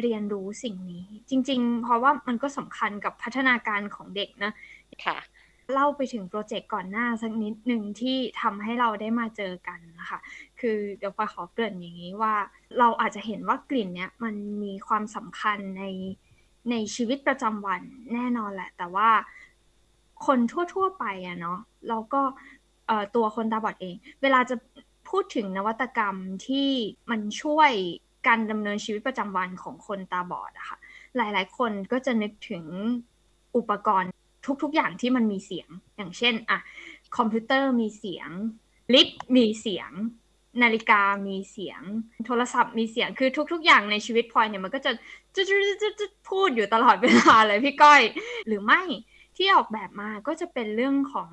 [0.02, 4.52] เรียนรู้สิ่งนี้ จริง ๆ เพราะว่ามันก็สำคัญกับพัฒนาการของเด็กนะ
[5.06, 5.18] ค่ะ
[5.74, 10.20] เล่าไปถึงโปรเจกต์ก่อนหน้าสักนิดหนึ่งที่ทำให้เราได้มาเจอกันนะคะ
[10.60, 12.36] คือเดี๋ยวพอขอเกริ่นอย่างนี้ว่า
[12.80, 15.84] เราอาจจะเห็นว่ากลิ่นเนี้ยมันมีความสำคัญใน
[16.70, 17.82] ในชีวิตประจำวัน
[18.14, 19.10] แน่นอนแหละ แต่ว่า
[20.26, 20.40] คน
[20.74, 22.22] ทั่ว ๆ ไปอะเนาะเราก็
[23.16, 24.56] ตัวคนตาบอดเอง เวลาจะ
[25.14, 26.16] พูดถึงนวัตกรรม
[26.48, 26.70] ที่
[27.12, 27.72] มันช่วย
[28.28, 30.78] การดำเนินชีวิตประจำวันของคนตาบอดอะค่ะ
[31.16, 32.66] หลายๆ คนก็จะนึกถึง
[33.58, 34.10] อุปกรณ์
[34.64, 36.60] ทุกๆ อย่างที่มันมีเสียง อย่างเช่นอะ
[37.18, 38.30] คอมพิวเตอร์มีเสียง
[38.94, 39.92] ลิฟต์มีเสียง
[40.64, 41.82] นาฬิกามีเสียง
[42.26, 44.92] โทรศัพท์มีเสียงคือทุก ๆ อย่างในชีวิตพลอยเนี่ยมันก็จะ
[45.36, 45.44] จะ
[45.82, 48.02] จะจะพูดอยู่ตลอดเวลาเลยพี่ก้อย
[48.48, 48.82] หรือไม่
[49.38, 51.30] ที่ออกแบบมาก็จะเป็นเรื่องของ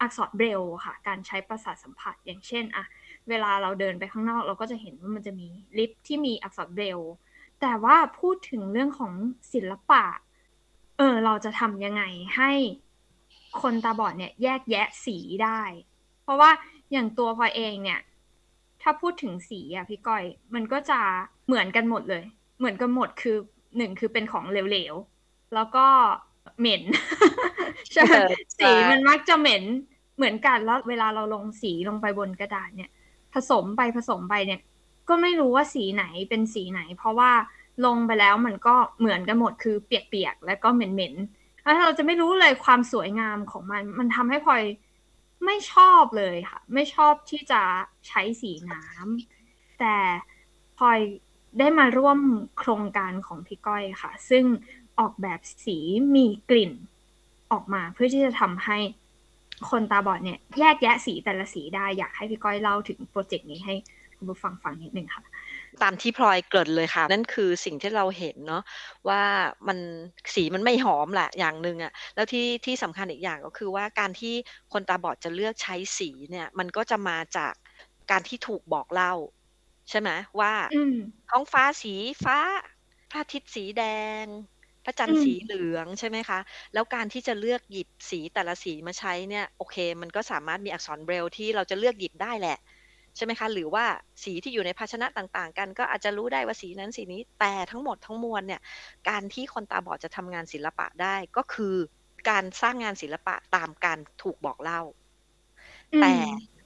[0.00, 2.84] อักษรเบรลค่ะ การใช้ประสาทสัมผัส อย่างเช่นอะ
[3.28, 7.00] เวลาเราเดินไปข้างนอก เราก็จะเห็นว่ามันจะมีลิฟต์ที่มีอักษรเบรล
[7.60, 9.12] แต่ว่าพูดถึงเรื่องของ
[9.52, 10.04] ศิลปะ
[10.98, 12.02] เออ เราจะทำยังไง
[12.36, 12.50] ให้
[13.62, 15.60] คนตาบอดเนี่ยแยกแยะสีได้
[16.22, 16.50] เพราะว่า
[16.92, 18.00] อย่างตัวพอเองเนี่ย
[18.82, 21.00] ถ้าพูดถึงสีอะพี่ก้อย มันก็จะ
[21.46, 22.24] เหมือนกันหมดเลย
[22.58, 23.36] เหมือนกันหมดคือ
[23.76, 25.86] หนึ่งคือเป็นของเหลวๆ แล้วก็
[26.58, 26.82] เหม็น
[27.94, 28.04] ใช่
[28.58, 29.64] สีมันมักจะเหม็น
[30.16, 32.90] เหมือนกันแล้วเวลาเราลงสีลงไปบนกระดาษเนี่ย
[33.34, 34.60] ผสมไปผสมไปเนี่ย
[35.08, 37.32] ก็ไม่รู้ว่าสีไหนเป็นสีไหน เพราะว่า
[37.86, 44.62] ลงไปแล้วมันก็เหมือนกันหมดคือเปียกๆแล้วก็เหม็นๆแล้วเราจะไม่รู้เลยความสวยงามของมัน มันทำให้พลอย
[45.44, 47.62] ไม่ชอบเลยค่ะ ไม่ชอบที่จะ
[48.08, 49.96] ใช้สีน้ำแต่
[50.78, 50.98] พลอย
[51.58, 52.18] ได้มาร่วม
[52.58, 54.44] โครงการของพี่ก้อยค่ะ ซึ่ง
[54.98, 55.78] ออกแบบสี
[56.14, 56.72] มีกลิ่น
[57.52, 58.78] ออกมาเพื่อที่จะทำให้
[59.70, 63.74] คนตาบอดเนี่ยแยกแยะสีแต่ละสีได้อยากให้พี่ก้อยเล่าถึงโปรเจกต์นี้ให้
[64.16, 65.22] คุณผู้ฟังฟังนิดนึงค่ะ
[65.82, 68.62] ตามที่พลอยเกิดเลยค่ะ นั่นคือสิ่งที่เราเห็นเนาะ
[69.08, 69.22] ว่า
[69.68, 69.78] มัน
[70.34, 74.34] สีมันไม่หอมแหละอย่างหนึ่งอะแล้วที่ที่สำคัญอีกอย่างก็คือว่าการที่
[74.72, 77.52] คนตาบอดจะเลือกใช้สีเนี่ยมันก็จะมาจาก
[78.10, 79.12] การที่ถูกบอกเล่า
[79.90, 80.52] ใช่ไหมว่า
[81.30, 82.38] ท้องฟ้าสีฟ้า
[83.10, 83.82] พระอาทิตย์สีแด
[84.22, 84.24] ง
[84.84, 86.38] พระจันทร์สีเหลืองใช่ไหมคะ
[86.74, 92.58] แล้วการที่จะเลือกหยิบสีแต่ละสีมาใช้เนี่ยโอเค มันก็สามารถมีอักษรเบรลที่เราจะเลือกหยิบได้แหละ
[93.16, 93.84] ใช่ไหมคะ หรือว่า
[94.22, 98.60] สีที่อยู่ในภาชนะต่างๆ กัน ก็อาจจะรู้ได้ว่าสีนั้นสีนี้ แต่ทั้งหมดทั้งมวลเนี่ย
[99.08, 101.74] การที่คนตาบอดจะทำงานศิลปะได้ก็คือ
[102.30, 104.80] การสร้างงานศิลปะตามการถูกบอกเล่า
[106.00, 106.14] แต่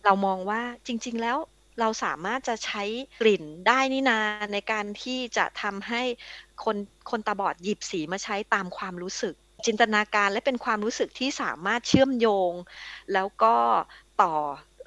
[0.04, 1.38] เรามองว่าจริง ๆ แล้ว
[1.80, 2.82] เราสามารถจะใช้
[3.20, 4.18] กลิ่นได้นี่นา
[4.52, 6.02] ในการที่จะทำให้
[6.64, 6.76] คน
[7.10, 9.34] คนตาบอดหยิบสีมาใช้ตามความรู้สึก
[9.66, 12.52] จินตนาการและเป็นความรู้สึกที่สามารถเชื่อมโยง
[13.12, 13.56] แล้วก็
[14.22, 14.34] ต่อ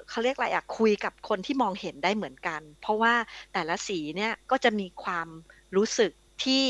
[0.08, 3.14] เขาเรียกอะไรอะคุยกับคนที่มองเห็นได้เหมือนกัน เพราะว่า
[3.52, 5.28] แต่ละสีเนี่ยก็จะมีความ
[5.76, 6.12] รู้สึก
[6.44, 6.64] ที่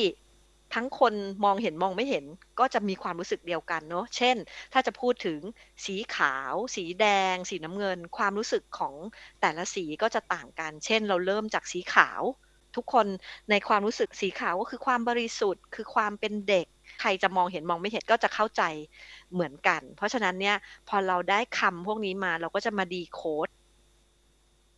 [0.75, 2.25] ทั้งคนมองเห็นมองไม่เห็น
[2.59, 4.37] ก็จะมีความรู้สึกเดียวกันเนาะ เช่น
[4.73, 5.41] ถ้าจะพูดถึง
[5.85, 8.95] สีขาว สีแดง สีน้ำเงิน ความรู้สึกของ
[9.41, 12.23] แต่ละสีก็จะต่างกัน เช่น เราเริ่มจากสีขาว
[12.77, 13.07] ทุกคน
[13.51, 16.67] ในความรู้สึกสีขาวก็คือความบริสุทธิ์ คือความเป็นเด็ก
[17.01, 18.63] ใครจะมองเห็นมองไม่เห็นก็จะเข้าใจ
[19.33, 20.57] เหมือนกัน เพราะฉะนั้นเนี่ย
[20.89, 23.49] พอเราได้คำพวกนี้มาเราก็จะมาดีโคด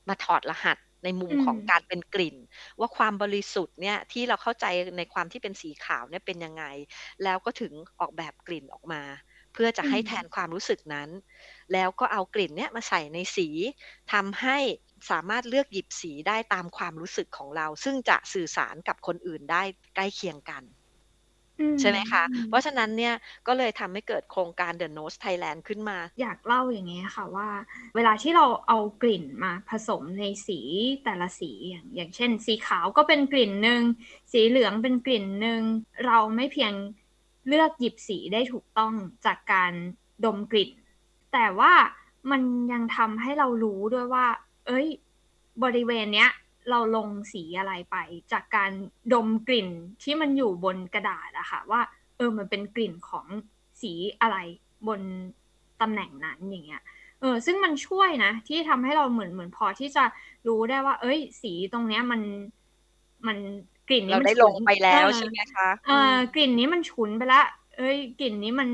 [0.08, 2.36] มาถอดรหัสในมุมของการเป็นกลิ่น
[2.78, 6.64] ว่าความบริสุทธิ์เนี่ยที่เราเข้าใจในความที่เป็นสีขาวเนี่ยเป็นยังไง
[7.24, 9.02] แล้วก็ถึงออกแบบกลิ่นออกมา
[9.52, 11.08] เพื่อจะให้แทนความรู้สึกนั้น
[11.72, 13.48] แล้วก็เอากลิ่นเนี่ยมาใส่ในสี
[14.12, 14.58] ทำให้
[15.10, 19.62] สามารถเลือกหยิบสีได้ตามความรู้สึกของเรา ซึ่งจะสื่อสารกับคนอื่นได้
[19.94, 20.64] ใกล้เคียงกัน
[21.80, 23.14] ใช่ไหมคะ เพราะฉะนั้นเนี่ย
[23.46, 27.48] ก็เลยทำให้เกิดโครงการ The Nose Thailand ขึ้นมา อยากเล่าอย่างนี้ค่ะว่า
[27.96, 30.60] เวลาที่เราเอากลิ่นมาผสมในสี
[31.04, 33.82] แต่ละสีอย่างอย่างเช่น สีขาวก็เป็นกลิ่นหนึ่ง
[34.32, 35.60] สีเหลืองเป็นกลิ่นหนึ่ง
[36.06, 36.72] เราไม่เพียง
[37.48, 38.94] เลือกหยิบสีได้ถูกต้อง
[39.26, 39.72] จากการ
[40.24, 40.70] ดมกลิ่น
[41.32, 41.72] แต่ว่า
[42.30, 44.26] มันยังทำให้เรารู้ด้วยว่า
[44.66, 44.86] เอ้ย
[45.62, 46.30] บริเวณเนี้ย
[46.70, 47.96] เราลงสีอะไรไป
[48.32, 48.70] จากการ
[49.12, 49.68] ดมกลิ่น
[50.02, 51.80] ที่มันอยู่บนกระดาษอะค่ะ ว่า
[52.16, 53.26] เออมันเป็นกลิ่นของ
[53.80, 54.36] สีอะไร
[54.88, 55.00] บน
[55.80, 56.82] ตำแหน่งนั้นอย่างเงี้ย
[57.20, 60.04] เออซึ่งมันช่วยนะ ที่ทำให้เราเหมือนเหมือนพอที่จะ
[60.48, 62.20] รู้ได้ว่า เอ้ย สีตรงเนี้ยมัน
[63.26, 63.38] มัน
[63.88, 67.42] กลิ่นนี้มันได้ลงไปแล้วใช่ไหมคะอ่ากลิ่นนี้มันฉุนไปละ
[67.76, 68.68] เอ้ย กลิ่นนี้มัน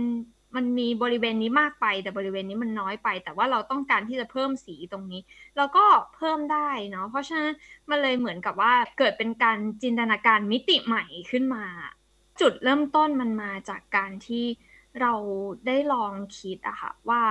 [0.56, 5.20] มันมีบริเวณนี้มากไป แต่บริเวณนี้มันน้อยไป แต่ว่าเราต้องการที่จะเพิ่มสีตรงนี้
[5.56, 5.84] เราก็
[6.14, 7.50] เพิ่มได้เนาะเพราะฉะนั้น
[7.90, 11.64] มันเลยเหมือนกับว่าเกิดเป็นการจินตนาการมิติใหม่ขึ้นมา
[12.40, 14.44] จุดเริ่มต้นมันมาจากการที่
[15.00, 15.12] เรา
[15.66, 17.22] ได้ลองคิดอะค่ะว่า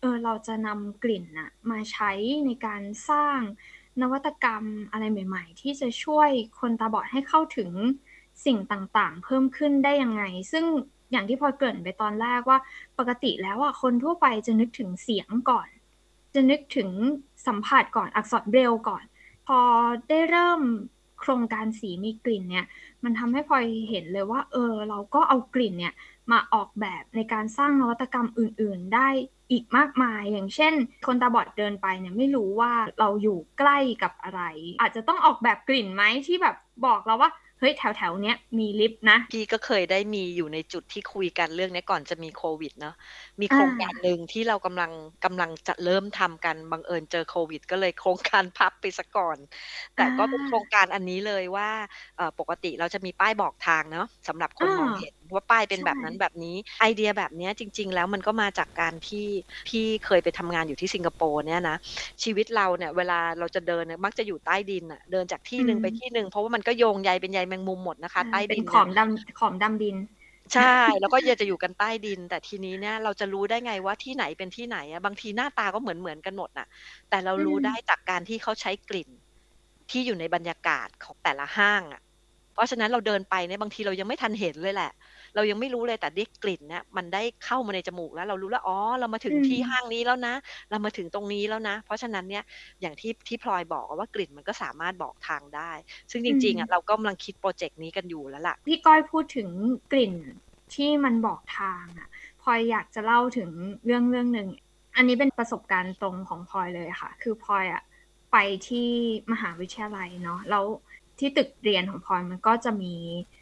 [0.00, 2.12] เออเราจะนำกลิ่นอะมาใช้
[2.46, 3.38] ในการสร้าง
[4.00, 6.30] นวัตกรรมอะไรใหม่ ๆ ที่จะช่วย
[6.60, 7.70] คนตาบอดให้เข้าถึง
[8.44, 10.64] สิ่งต่างๆ เพิ่มขึ้นได้ยังไง ซึ่ง
[11.12, 12.58] อย่างที่พลอยเกริ่นไปตอนแรกว่า
[12.98, 15.68] ปกติแล้วอะคนทั่วไปจะนึกถึงเสียงก่อน
[16.34, 16.90] จะนึกถึง
[17.46, 19.04] สัมผัสก่อนอักษรเบรลก่อน
[19.46, 19.58] พอ
[20.08, 20.60] ได้เริ่ม
[21.20, 22.66] โครงการสีมีกลิ่นเนี่ย
[23.04, 25.94] มันทำให้พลอยเห็นเลยว่า เออ เราก็เอากลิ่นเนี่ย
[26.32, 29.08] มาออกแบบในการสร้างนวัตกรรมอื่น ๆ ได้
[29.50, 30.74] อีกมากมาย อย่างเช่น
[31.06, 34.42] คนตาบอดเดินไปเนี่ยไม่รู้ว่าเราอยู่ใกล้กับอะไร
[34.80, 37.30] อาจจะต้องออกแบบกลิ่นไหมที่แบบบอกเราว่า
[37.62, 42.94] เฮ้ยแถวแถวเนี้ยมีลิฟต์นะ พี่ก็เคยได้มีอยู่ในจุดที่คุยกันเรื่องนี้ก่อนจะมีโควิดเนาะ
[43.40, 44.92] มีโครงการหนึ่งที่เรากำลัง
[45.24, 49.38] กำลังจะเริ่มทำกันบังเอิญเจอโควิด ก็เลยโครงการพับไปซะก่อน
[49.96, 51.70] แต่ก็เป็นโครงการอันนี้เลยว่า
[52.38, 59.26] ปกติเราจะมีป้ายบอกทางเนาะสำหรับคนมองเห็น ว่าป้ายเป็นแบบนั้นแบบนี้ ไอเดียแบบนี้จริง ๆ แล้วมันก็มาจากการที่
[59.68, 61.76] พี่เคยไปทำงานอยู่ที่สิงคโปร์เนี่ยนะ
[62.22, 69.96] ชีวิตเราเนี่ยเวลาเราจะเดินเนี่ยมักจะอยู่ใต้ดินอะเดินจากที่หนึ่งไปที่หนึ่งเพราะว่ามันก็โยงใยเป็นใยแมงมุมหมดนะคะใต้ดินขอมดำขอมดำดิน
[70.54, 76.66] ใช่ แล้วก็จะอยู่กันใต้ดิน แต่ทีนี้เนี่ยเราจะรู้ได้ไงว่าที่ไหนเป็นที่ไหนอะบางทีหน้าตาก็เหมือนเหมือนกันหมดน่ะ
[77.10, 79.10] แต่เรารู้ได้จากการที่เขาใช้กลิ่น
[79.90, 82.02] ที่อยู่ในบรรยากาศของแต่ละห้างอะ
[82.54, 84.92] เพราะฉะนั้นเราเดินไปเนี่ยบางทีเรายังไม่ทันเห็นเลยแหละ
[85.34, 90.34] เรายังไม่รู้เลยแต่ได้กลิ่นเนี่ยมันได้เข้ามาในจมูกแล้วเรารู้แล้วอ๋อเรามาถึงที่ห้างนี้แล้วนะ
[90.70, 92.44] เรามาถึงตรงนี้แล้วนะ เพราะฉะนั้นเนี่ย
[92.80, 95.70] อย่างที่ที่พลอยบอกว่ากลิ่นมันก็สามารถบอกทางได้
[96.10, 99.48] ซึ่งจริงๆอะเราก็กำลังคิดโปรเจกต์นี้กันอยู่แล้วล่ะพี่ก้อยพูดถึง
[99.92, 100.14] กลิ่น
[100.74, 102.08] ที่มันบอกทางอะ
[102.42, 103.50] พลอยอยากจะเล่าถึง
[103.84, 104.48] เรื่องเรื่องหนึ่ง
[104.96, 107.82] อันนี้เป็นประสบการณ์ตรงของพลอยเลยค่ะ คือพลอยอะ
[108.32, 108.36] ไป
[108.68, 108.88] ที่
[109.32, 110.64] มหาวิทยาลัยเนาะแล้ว
[111.18, 113.41] ที่ตึกเรียนของพลอยมันก็จะมีเอ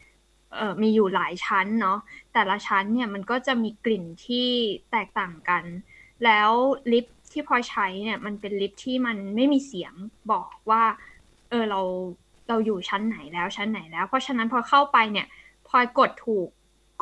[0.81, 1.99] มีอยู่หลายชั้นเนาะ
[2.33, 4.47] แต่ละชั้นเนี่ยมันก็จะมีกลิ่นที่
[4.91, 5.63] แตกต่างกัน
[6.25, 6.51] แล้ว
[6.91, 9.93] ลิฟที่พลอยใช้เนี่ยมันเป็นลิฟที่มันไม่มีเสียง
[10.31, 10.83] บอกว่า
[11.49, 11.81] เออเรา
[12.47, 15.27] เราอยู่ชั้นไหนแล้วชั้นไหนแล้ว เพราะฉะนั้นพอเข้าไปเนี่ย
[15.67, 16.47] พลอยกดถูก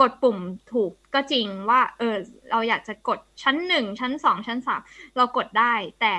[0.01, 0.37] กดปุ่ม
[0.71, 2.15] ถูกก็จริงว่าเออ
[2.51, 4.81] เราอยากจะกดชั้นหนึ่งชั้นสองชั้นสาม
[5.17, 6.13] เรากดได้ แต่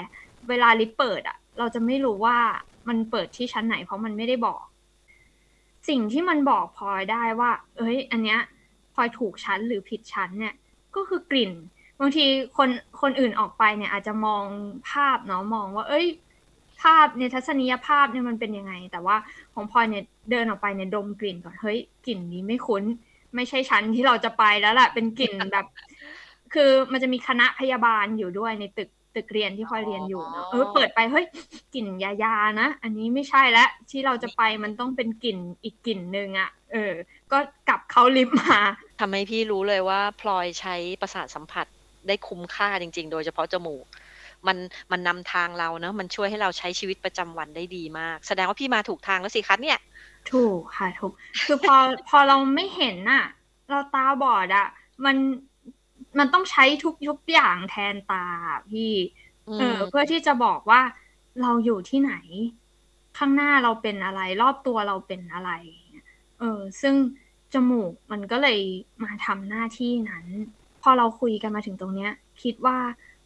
[0.48, 2.38] เวลาลิฟเปิดอะเราจะไม่รู้ว่า
[2.88, 4.64] มันเปิดที่ชั้นไหนเพราะมันไม่ได้บอก
[5.88, 8.40] สิ่งที่มันบอกพลอยได้ว่า เอ้ย อันเนี้ย
[8.94, 10.54] พลอยถูกชั้นหรือผิดชั้นเนี่ย
[10.94, 11.52] ก็คือกลิ่น
[12.00, 12.24] บางที
[12.56, 12.68] คน
[13.00, 14.44] คนอื่นออกไปเนี่ย อาจจะมอง
[14.90, 16.06] ภาพเนาะมองว่า เอ้ย
[16.82, 19.16] ภาพในทัศนียภาพเนี่ยมันเป็นยังไง แต่ว่า
[19.54, 22.84] ของพลอยเนี่ยเดินออกไปเนี่ยดมกลิ่นก่อนเฮ้ยกลิ่นนี้ไม่คุ้น
[23.34, 25.66] ไม่ใช่ชั้นที่เราจะไปแล้วแหละเป็นกลิ่นแบบ
[26.54, 31.26] คือมันจะมีคณะพยาบาลอยู่ด้วยในตึก ตึกเรียนที่พลอยเรียนอยู่เนาะเออเปิดไปเฮ้ย
[31.74, 36.92] กลิ่นยายานะ อันนี้ไม่ใช่แล้วที่เราจะไปมันต้องเป็นกลิ่นอีกกลิ่นหนึ่งอะ่ะ เออ
[37.32, 38.58] ก็กลับเขาลิฟต์มา
[39.00, 41.66] ทำให้พี่รู้เลยว่าพลอยใช้ประสาทสัมผัส
[42.06, 43.84] ได้คุ้มค่าจริง ๆ โดยเฉพาะจมูก
[44.46, 44.56] มัน
[44.92, 49.78] มันนำทางเราเนาะมันช่วยให้เราใช้ชีวิตประจำวันได้ดีมาก แสดงว่าพี่มาถูกทางแล้วสิคะเนี่ย
[50.32, 51.12] ถูกค่ะถูก
[51.46, 51.76] คือพอ
[52.08, 53.24] พอเราไม่เห็นน่ะ
[53.70, 54.66] เราตาบอดอะ
[55.04, 55.16] มัน
[56.18, 58.24] มันต้องใช้ทุกยุกอย่างแทนตา
[58.70, 58.92] พี่
[59.58, 60.80] เออเพื่อที่จะบอกว่า
[61.42, 62.14] เราอยู่ที่ไหน
[63.18, 65.50] ข้างหน้าเราเป็นอะไร รอบตัวเราเป็นอะไร
[66.38, 66.94] เออซึ่ง
[67.54, 68.58] จมูกมันก็เลย
[69.04, 70.26] มาทำหน้าที่นั้น
[70.82, 72.78] พอเราคุยกันมาถึงตรงเนี้ย คิดว่า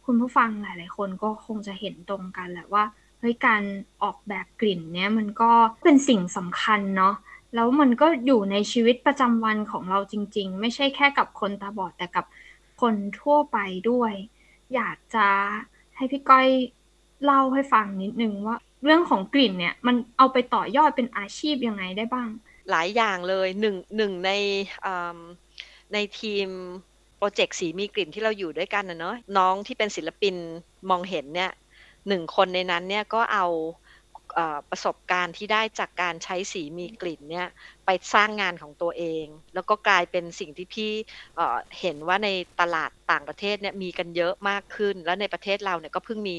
[0.05, 2.83] คุณผู้ฟังหลาย ๆ คนก็คงจะเห็นตรงกันแหละว่า
[3.19, 3.63] เฮ้ยการ
[4.03, 5.51] ออกแบบกลิ่นเนี้ยมันก็
[5.83, 7.15] เป็นสิ่งสำคัญเนาะ
[7.55, 12.25] แล้วมันก็อยู่ในชีวิตประจำวันของเราจริง ๆ ไม่ใช่แค่กับคนตาบอดแต่กับ
[12.81, 13.57] คนทั่วไป
[13.89, 14.13] ด้วย
[14.75, 15.27] อยากจะ
[15.95, 16.47] ให้พี่ก้อย
[17.23, 22.29] เล่าให้ฟังนิดนึงว่า เรื่องของกลิ่นเนี่ยมันเอาไปต่อยอดเป็นอาชีพยังไงได้บ้าง
[22.71, 24.31] หลายอย่างเลยหนึ่งหนึ่งใน
[25.93, 26.47] ในทีม
[27.17, 30.35] โปรเจกต์สีมีกลิ่นที่เราอยู่ด้วยกันนะเนาะน้องที่เป็นศิลปิน
[30.89, 31.51] มองเห็นเนี่ย
[32.07, 33.45] หนึ่งคนในนั้นเนี่ยก็เอา
[34.69, 37.47] ประสบการณ์ที่ได้จากการใช้สีมีกลิ่นเนี่ย
[37.85, 40.91] ไปสร้างงานของตัวเอง แล้วก็กลายเป็นสิ่งที่พี่
[41.79, 42.29] เห็นว่าใน
[42.61, 46.37] ตลาดต่างประเทศเนี่ยมีกันเยอะมากขึ้น แล้วในประเทศเราเนี่ยก็เพิ่งมี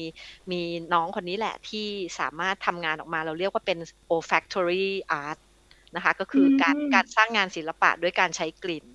[0.51, 0.61] มี
[0.93, 1.87] น้องคนนี้แหละที่
[2.19, 3.77] สามารถทำงานออกมาเราเรียกว่าเป็น
[4.13, 4.87] olfactory
[5.23, 5.37] art
[5.95, 8.85] นะคะก็คือการการสร้างงานศิลปะด้วยการใช้กลิ่น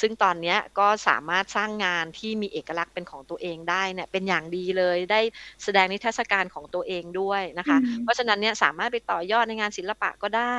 [0.00, 5.20] ซึ่งตอนนี้ก็สามารถสร้างงานที่มีเอกลักษณ์เป็นของตัวเองได้เนี่ยเป็นอย่างดีเลยได้
[5.64, 10.56] แสดงนิทรรศการของตัวเองด้วยนะคะ เพราะฉะนั้นเนี่ยสามารถไปต่อยอดในงานศิลปะก็ได้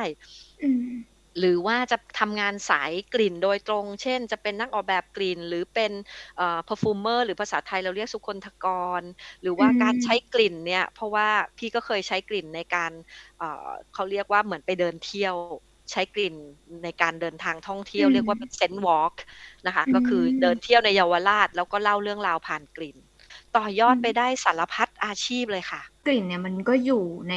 [1.38, 5.92] หรือว่าจะทำงานสายกลิ่นโดยตรง เช่น จะเป็นนักออกแบบกลิ่น หรือเป็น
[6.36, 8.66] เอ่อ perfumer หรือภาษาไทยเราเรียกสุคนทก
[9.00, 9.02] ร
[9.42, 11.28] หรือว่าการใช้กลิ่นเนี่ย เพราะว่า
[11.58, 12.92] พี่ก็เคยใช้กลิ่นในการ
[13.38, 15.36] เอ่อเขาเรียกว่าเหมือนไปเดินเที่ยว
[15.92, 16.34] ใช้กลิ่น
[16.84, 19.14] ในการเดินทางท่องเที่ยวเรียกว่าเป็นเซนต์วอล์ก
[19.66, 22.96] นะคะก็คือเดินเที่ยวในเยาวราช แล้วก็เล่าเรื่องราวผ่านกลิ่น
[23.56, 27.36] ต่อยอดไปได้สารพัดอาชีพเลยค่ะ กลิ่นเนี่ยมันก็อยู่ใน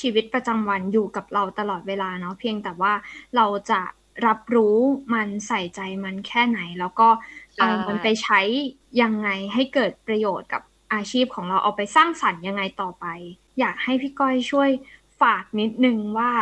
[0.00, 2.92] ชีวิตประจำวันอยู่กับเราตลอดเวลาเนาะเพียงแต่ว่า
[3.36, 3.80] เราจะ
[4.26, 4.78] รับรู้
[5.14, 7.08] มันใส่ใจมันแค่ไหน แล้วก็
[7.58, 8.40] เอามันไปใช้
[9.02, 10.62] ยังไงให้เกิดประโยชน์กับ
[10.94, 13.06] อาชีพของเราเอาไปสร้างสรรค์ยังไงต่อไป
[13.58, 14.70] อยากให้พี่ก้อยช่วย
[15.20, 16.32] ฝากนิดนึงว่า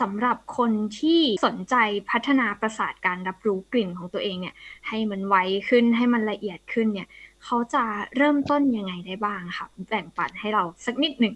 [0.00, 1.76] สำหรับคนที่สนใจ
[2.10, 4.54] พัฒนาประสาทการรับรู้กลิ่นของตัวเองเนี่ย
[4.88, 5.36] ให้มันไว
[5.68, 7.08] ขึ้นให้มันละเอียดขึ้นเนี่ย
[7.44, 7.84] เขาจะ
[8.16, 11.34] เริ่มต้นยังไงได้บ้างค่ะแบ่งปันให้เราสักนิดหนึ่ง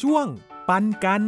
[0.00, 0.26] ช่วย
[0.68, 1.22] ปันกัน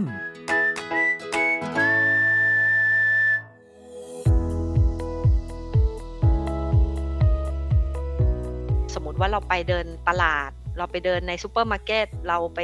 [8.95, 12.61] สมมติว่าเราไปเดินตลาด เราไปเดินในซูเปอร์มาร์เก็ตเราไป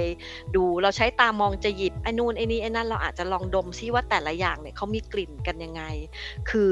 [0.56, 5.82] ดูเราใช้ตามองจะหยิบไอ้นู่นไอ้นี่ไอ้นั่นเราอาจจะลองดมซิว่าแต่ละอย่างเนี่ยเขามีกลิ่นกันยังไง
[6.50, 6.70] คือ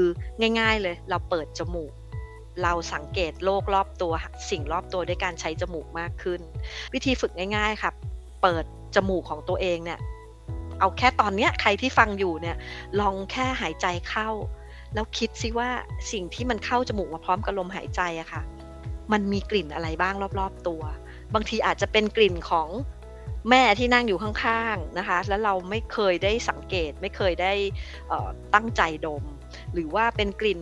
[0.59, 1.93] ง่าย ๆเลยเราเปิดจมูก
[2.63, 4.13] เราสังเกตโลกรอบตัว
[4.49, 6.41] สิ่งรอบตัวด้วยการใช้จมูกมากขึ้น
[6.93, 7.91] วิธีฝึกง่าย ๆค่ะ
[8.41, 9.99] เปิดจมูกของตัวเองเนี่ย
[10.79, 12.57] เอาแค่ตอนเนี้ยใครที่ฟังอยู่เนี่ย
[12.99, 14.29] ลองแค่หายใจเข้า
[14.93, 15.69] แล้วคิดซิว่า
[16.11, 18.41] สิ่งที่มันเข้าจมูกมาพร้อมกับลมหายใจอะค่ะ
[19.11, 20.81] มันมีกลิ่นอะไรบ้างรอบ ๆตัว
[21.35, 22.69] บางทีอาจจะเป็นกลิ่นของ
[23.49, 27.53] แม่ที่นั่งอยู่ข้างๆนะคะ แล้วเราไม่เคยได้สังเกตไม่เคยได้
[28.55, 29.23] ตั้งใจดม
[29.73, 30.61] หรือว่าเป็นกลิ่น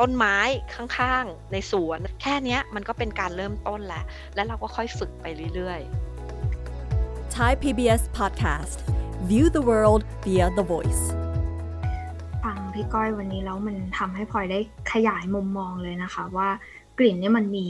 [0.00, 0.36] ต้นไม้
[0.74, 8.78] ข้างๆ ในสวน แค่นี้มันก็เป็นการเริ่มต้นแล้วแล้วเราก็ค่อยฝึกไปเรื่อยๆ Thai PBS Podcast
[9.30, 11.04] View the world via the voice
[12.44, 14.60] ฟังพี่ก้อยวันนี้แล้วมันทำให้พลอยได้
[14.92, 16.48] ขยายมุมมองเลยนะคะว่า
[16.98, 17.68] กลิ่นเนี่ยมันมี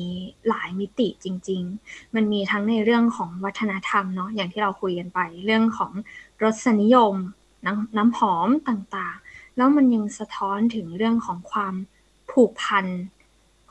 [0.49, 5.93] หลายมิติจริง ๆ มันมีทั้งในเรื่องของวัฒนธรรมเนาะอย่างที่เราคุยกันไป เรื่องของ
[6.43, 7.15] รสนิยม
[7.67, 11.75] น้ำน้ำหอมต่างๆ แล้วมันยังสะท้อนถึงเรื่องของความ
[12.31, 12.87] ผูกพัน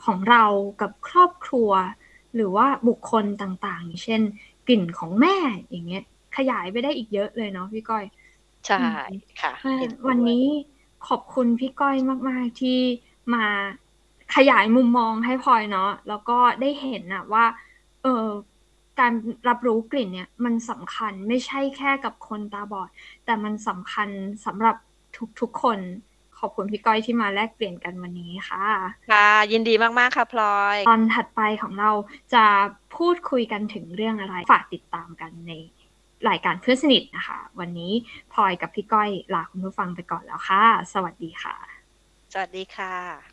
[0.04, 0.46] ของเรา
[0.82, 1.72] กับครอบครัว
[2.36, 4.22] หรือว่าบุคคลต่างๆอย่างเช่น
[4.68, 5.36] กลิ่นของแม่
[5.70, 6.04] อย่างเงี้ย
[6.38, 8.06] ขยายไปได้อีกเยอะเลยเนาะพี่ก้อย
[8.76, 8.90] ใช่
[9.42, 9.54] ค่ะ
[10.08, 10.46] วันนี้
[11.08, 11.96] ขอบคุณพี่ก้อย
[12.30, 12.80] มาก ๆ ที่
[13.34, 13.46] มา
[14.36, 17.46] ขยายมุมมองให้พลอยเนาะแล้วก็ได้เห็นอะว่า
[18.04, 18.28] เออ
[19.00, 19.14] การ
[19.50, 22.90] รับรู้กลิ่นเนี่ย มันสำคัญไม่ใช่แค่กับคนตาบอด
[23.26, 24.10] แต่มันสำคัญ
[24.46, 24.76] สำหรับ
[25.40, 25.80] ทุกๆคน
[26.40, 28.66] ขอบคุณพี่ก้อยที่มาแลกเปลี่ยนกันวันนี้ค่ะ
[29.12, 31.92] ค่ะ ยินดีมาก ๆ ค่ะพลอย ตอนถัดไปของเรา
[32.34, 32.46] จะ
[32.96, 35.52] พูดคุยกันถึงเรื่องอะไร ฝากติดตามกันใน
[36.30, 37.92] รายการเพื่อนสนิทนะคะ วันนี้
[38.34, 41.56] พลอยกับพี่ก้อยลาคุณผู้ฟังไปก่อนแล้วค่ะ สวัสดีค่ะ
[42.34, 43.33] สวัสดีค่ะ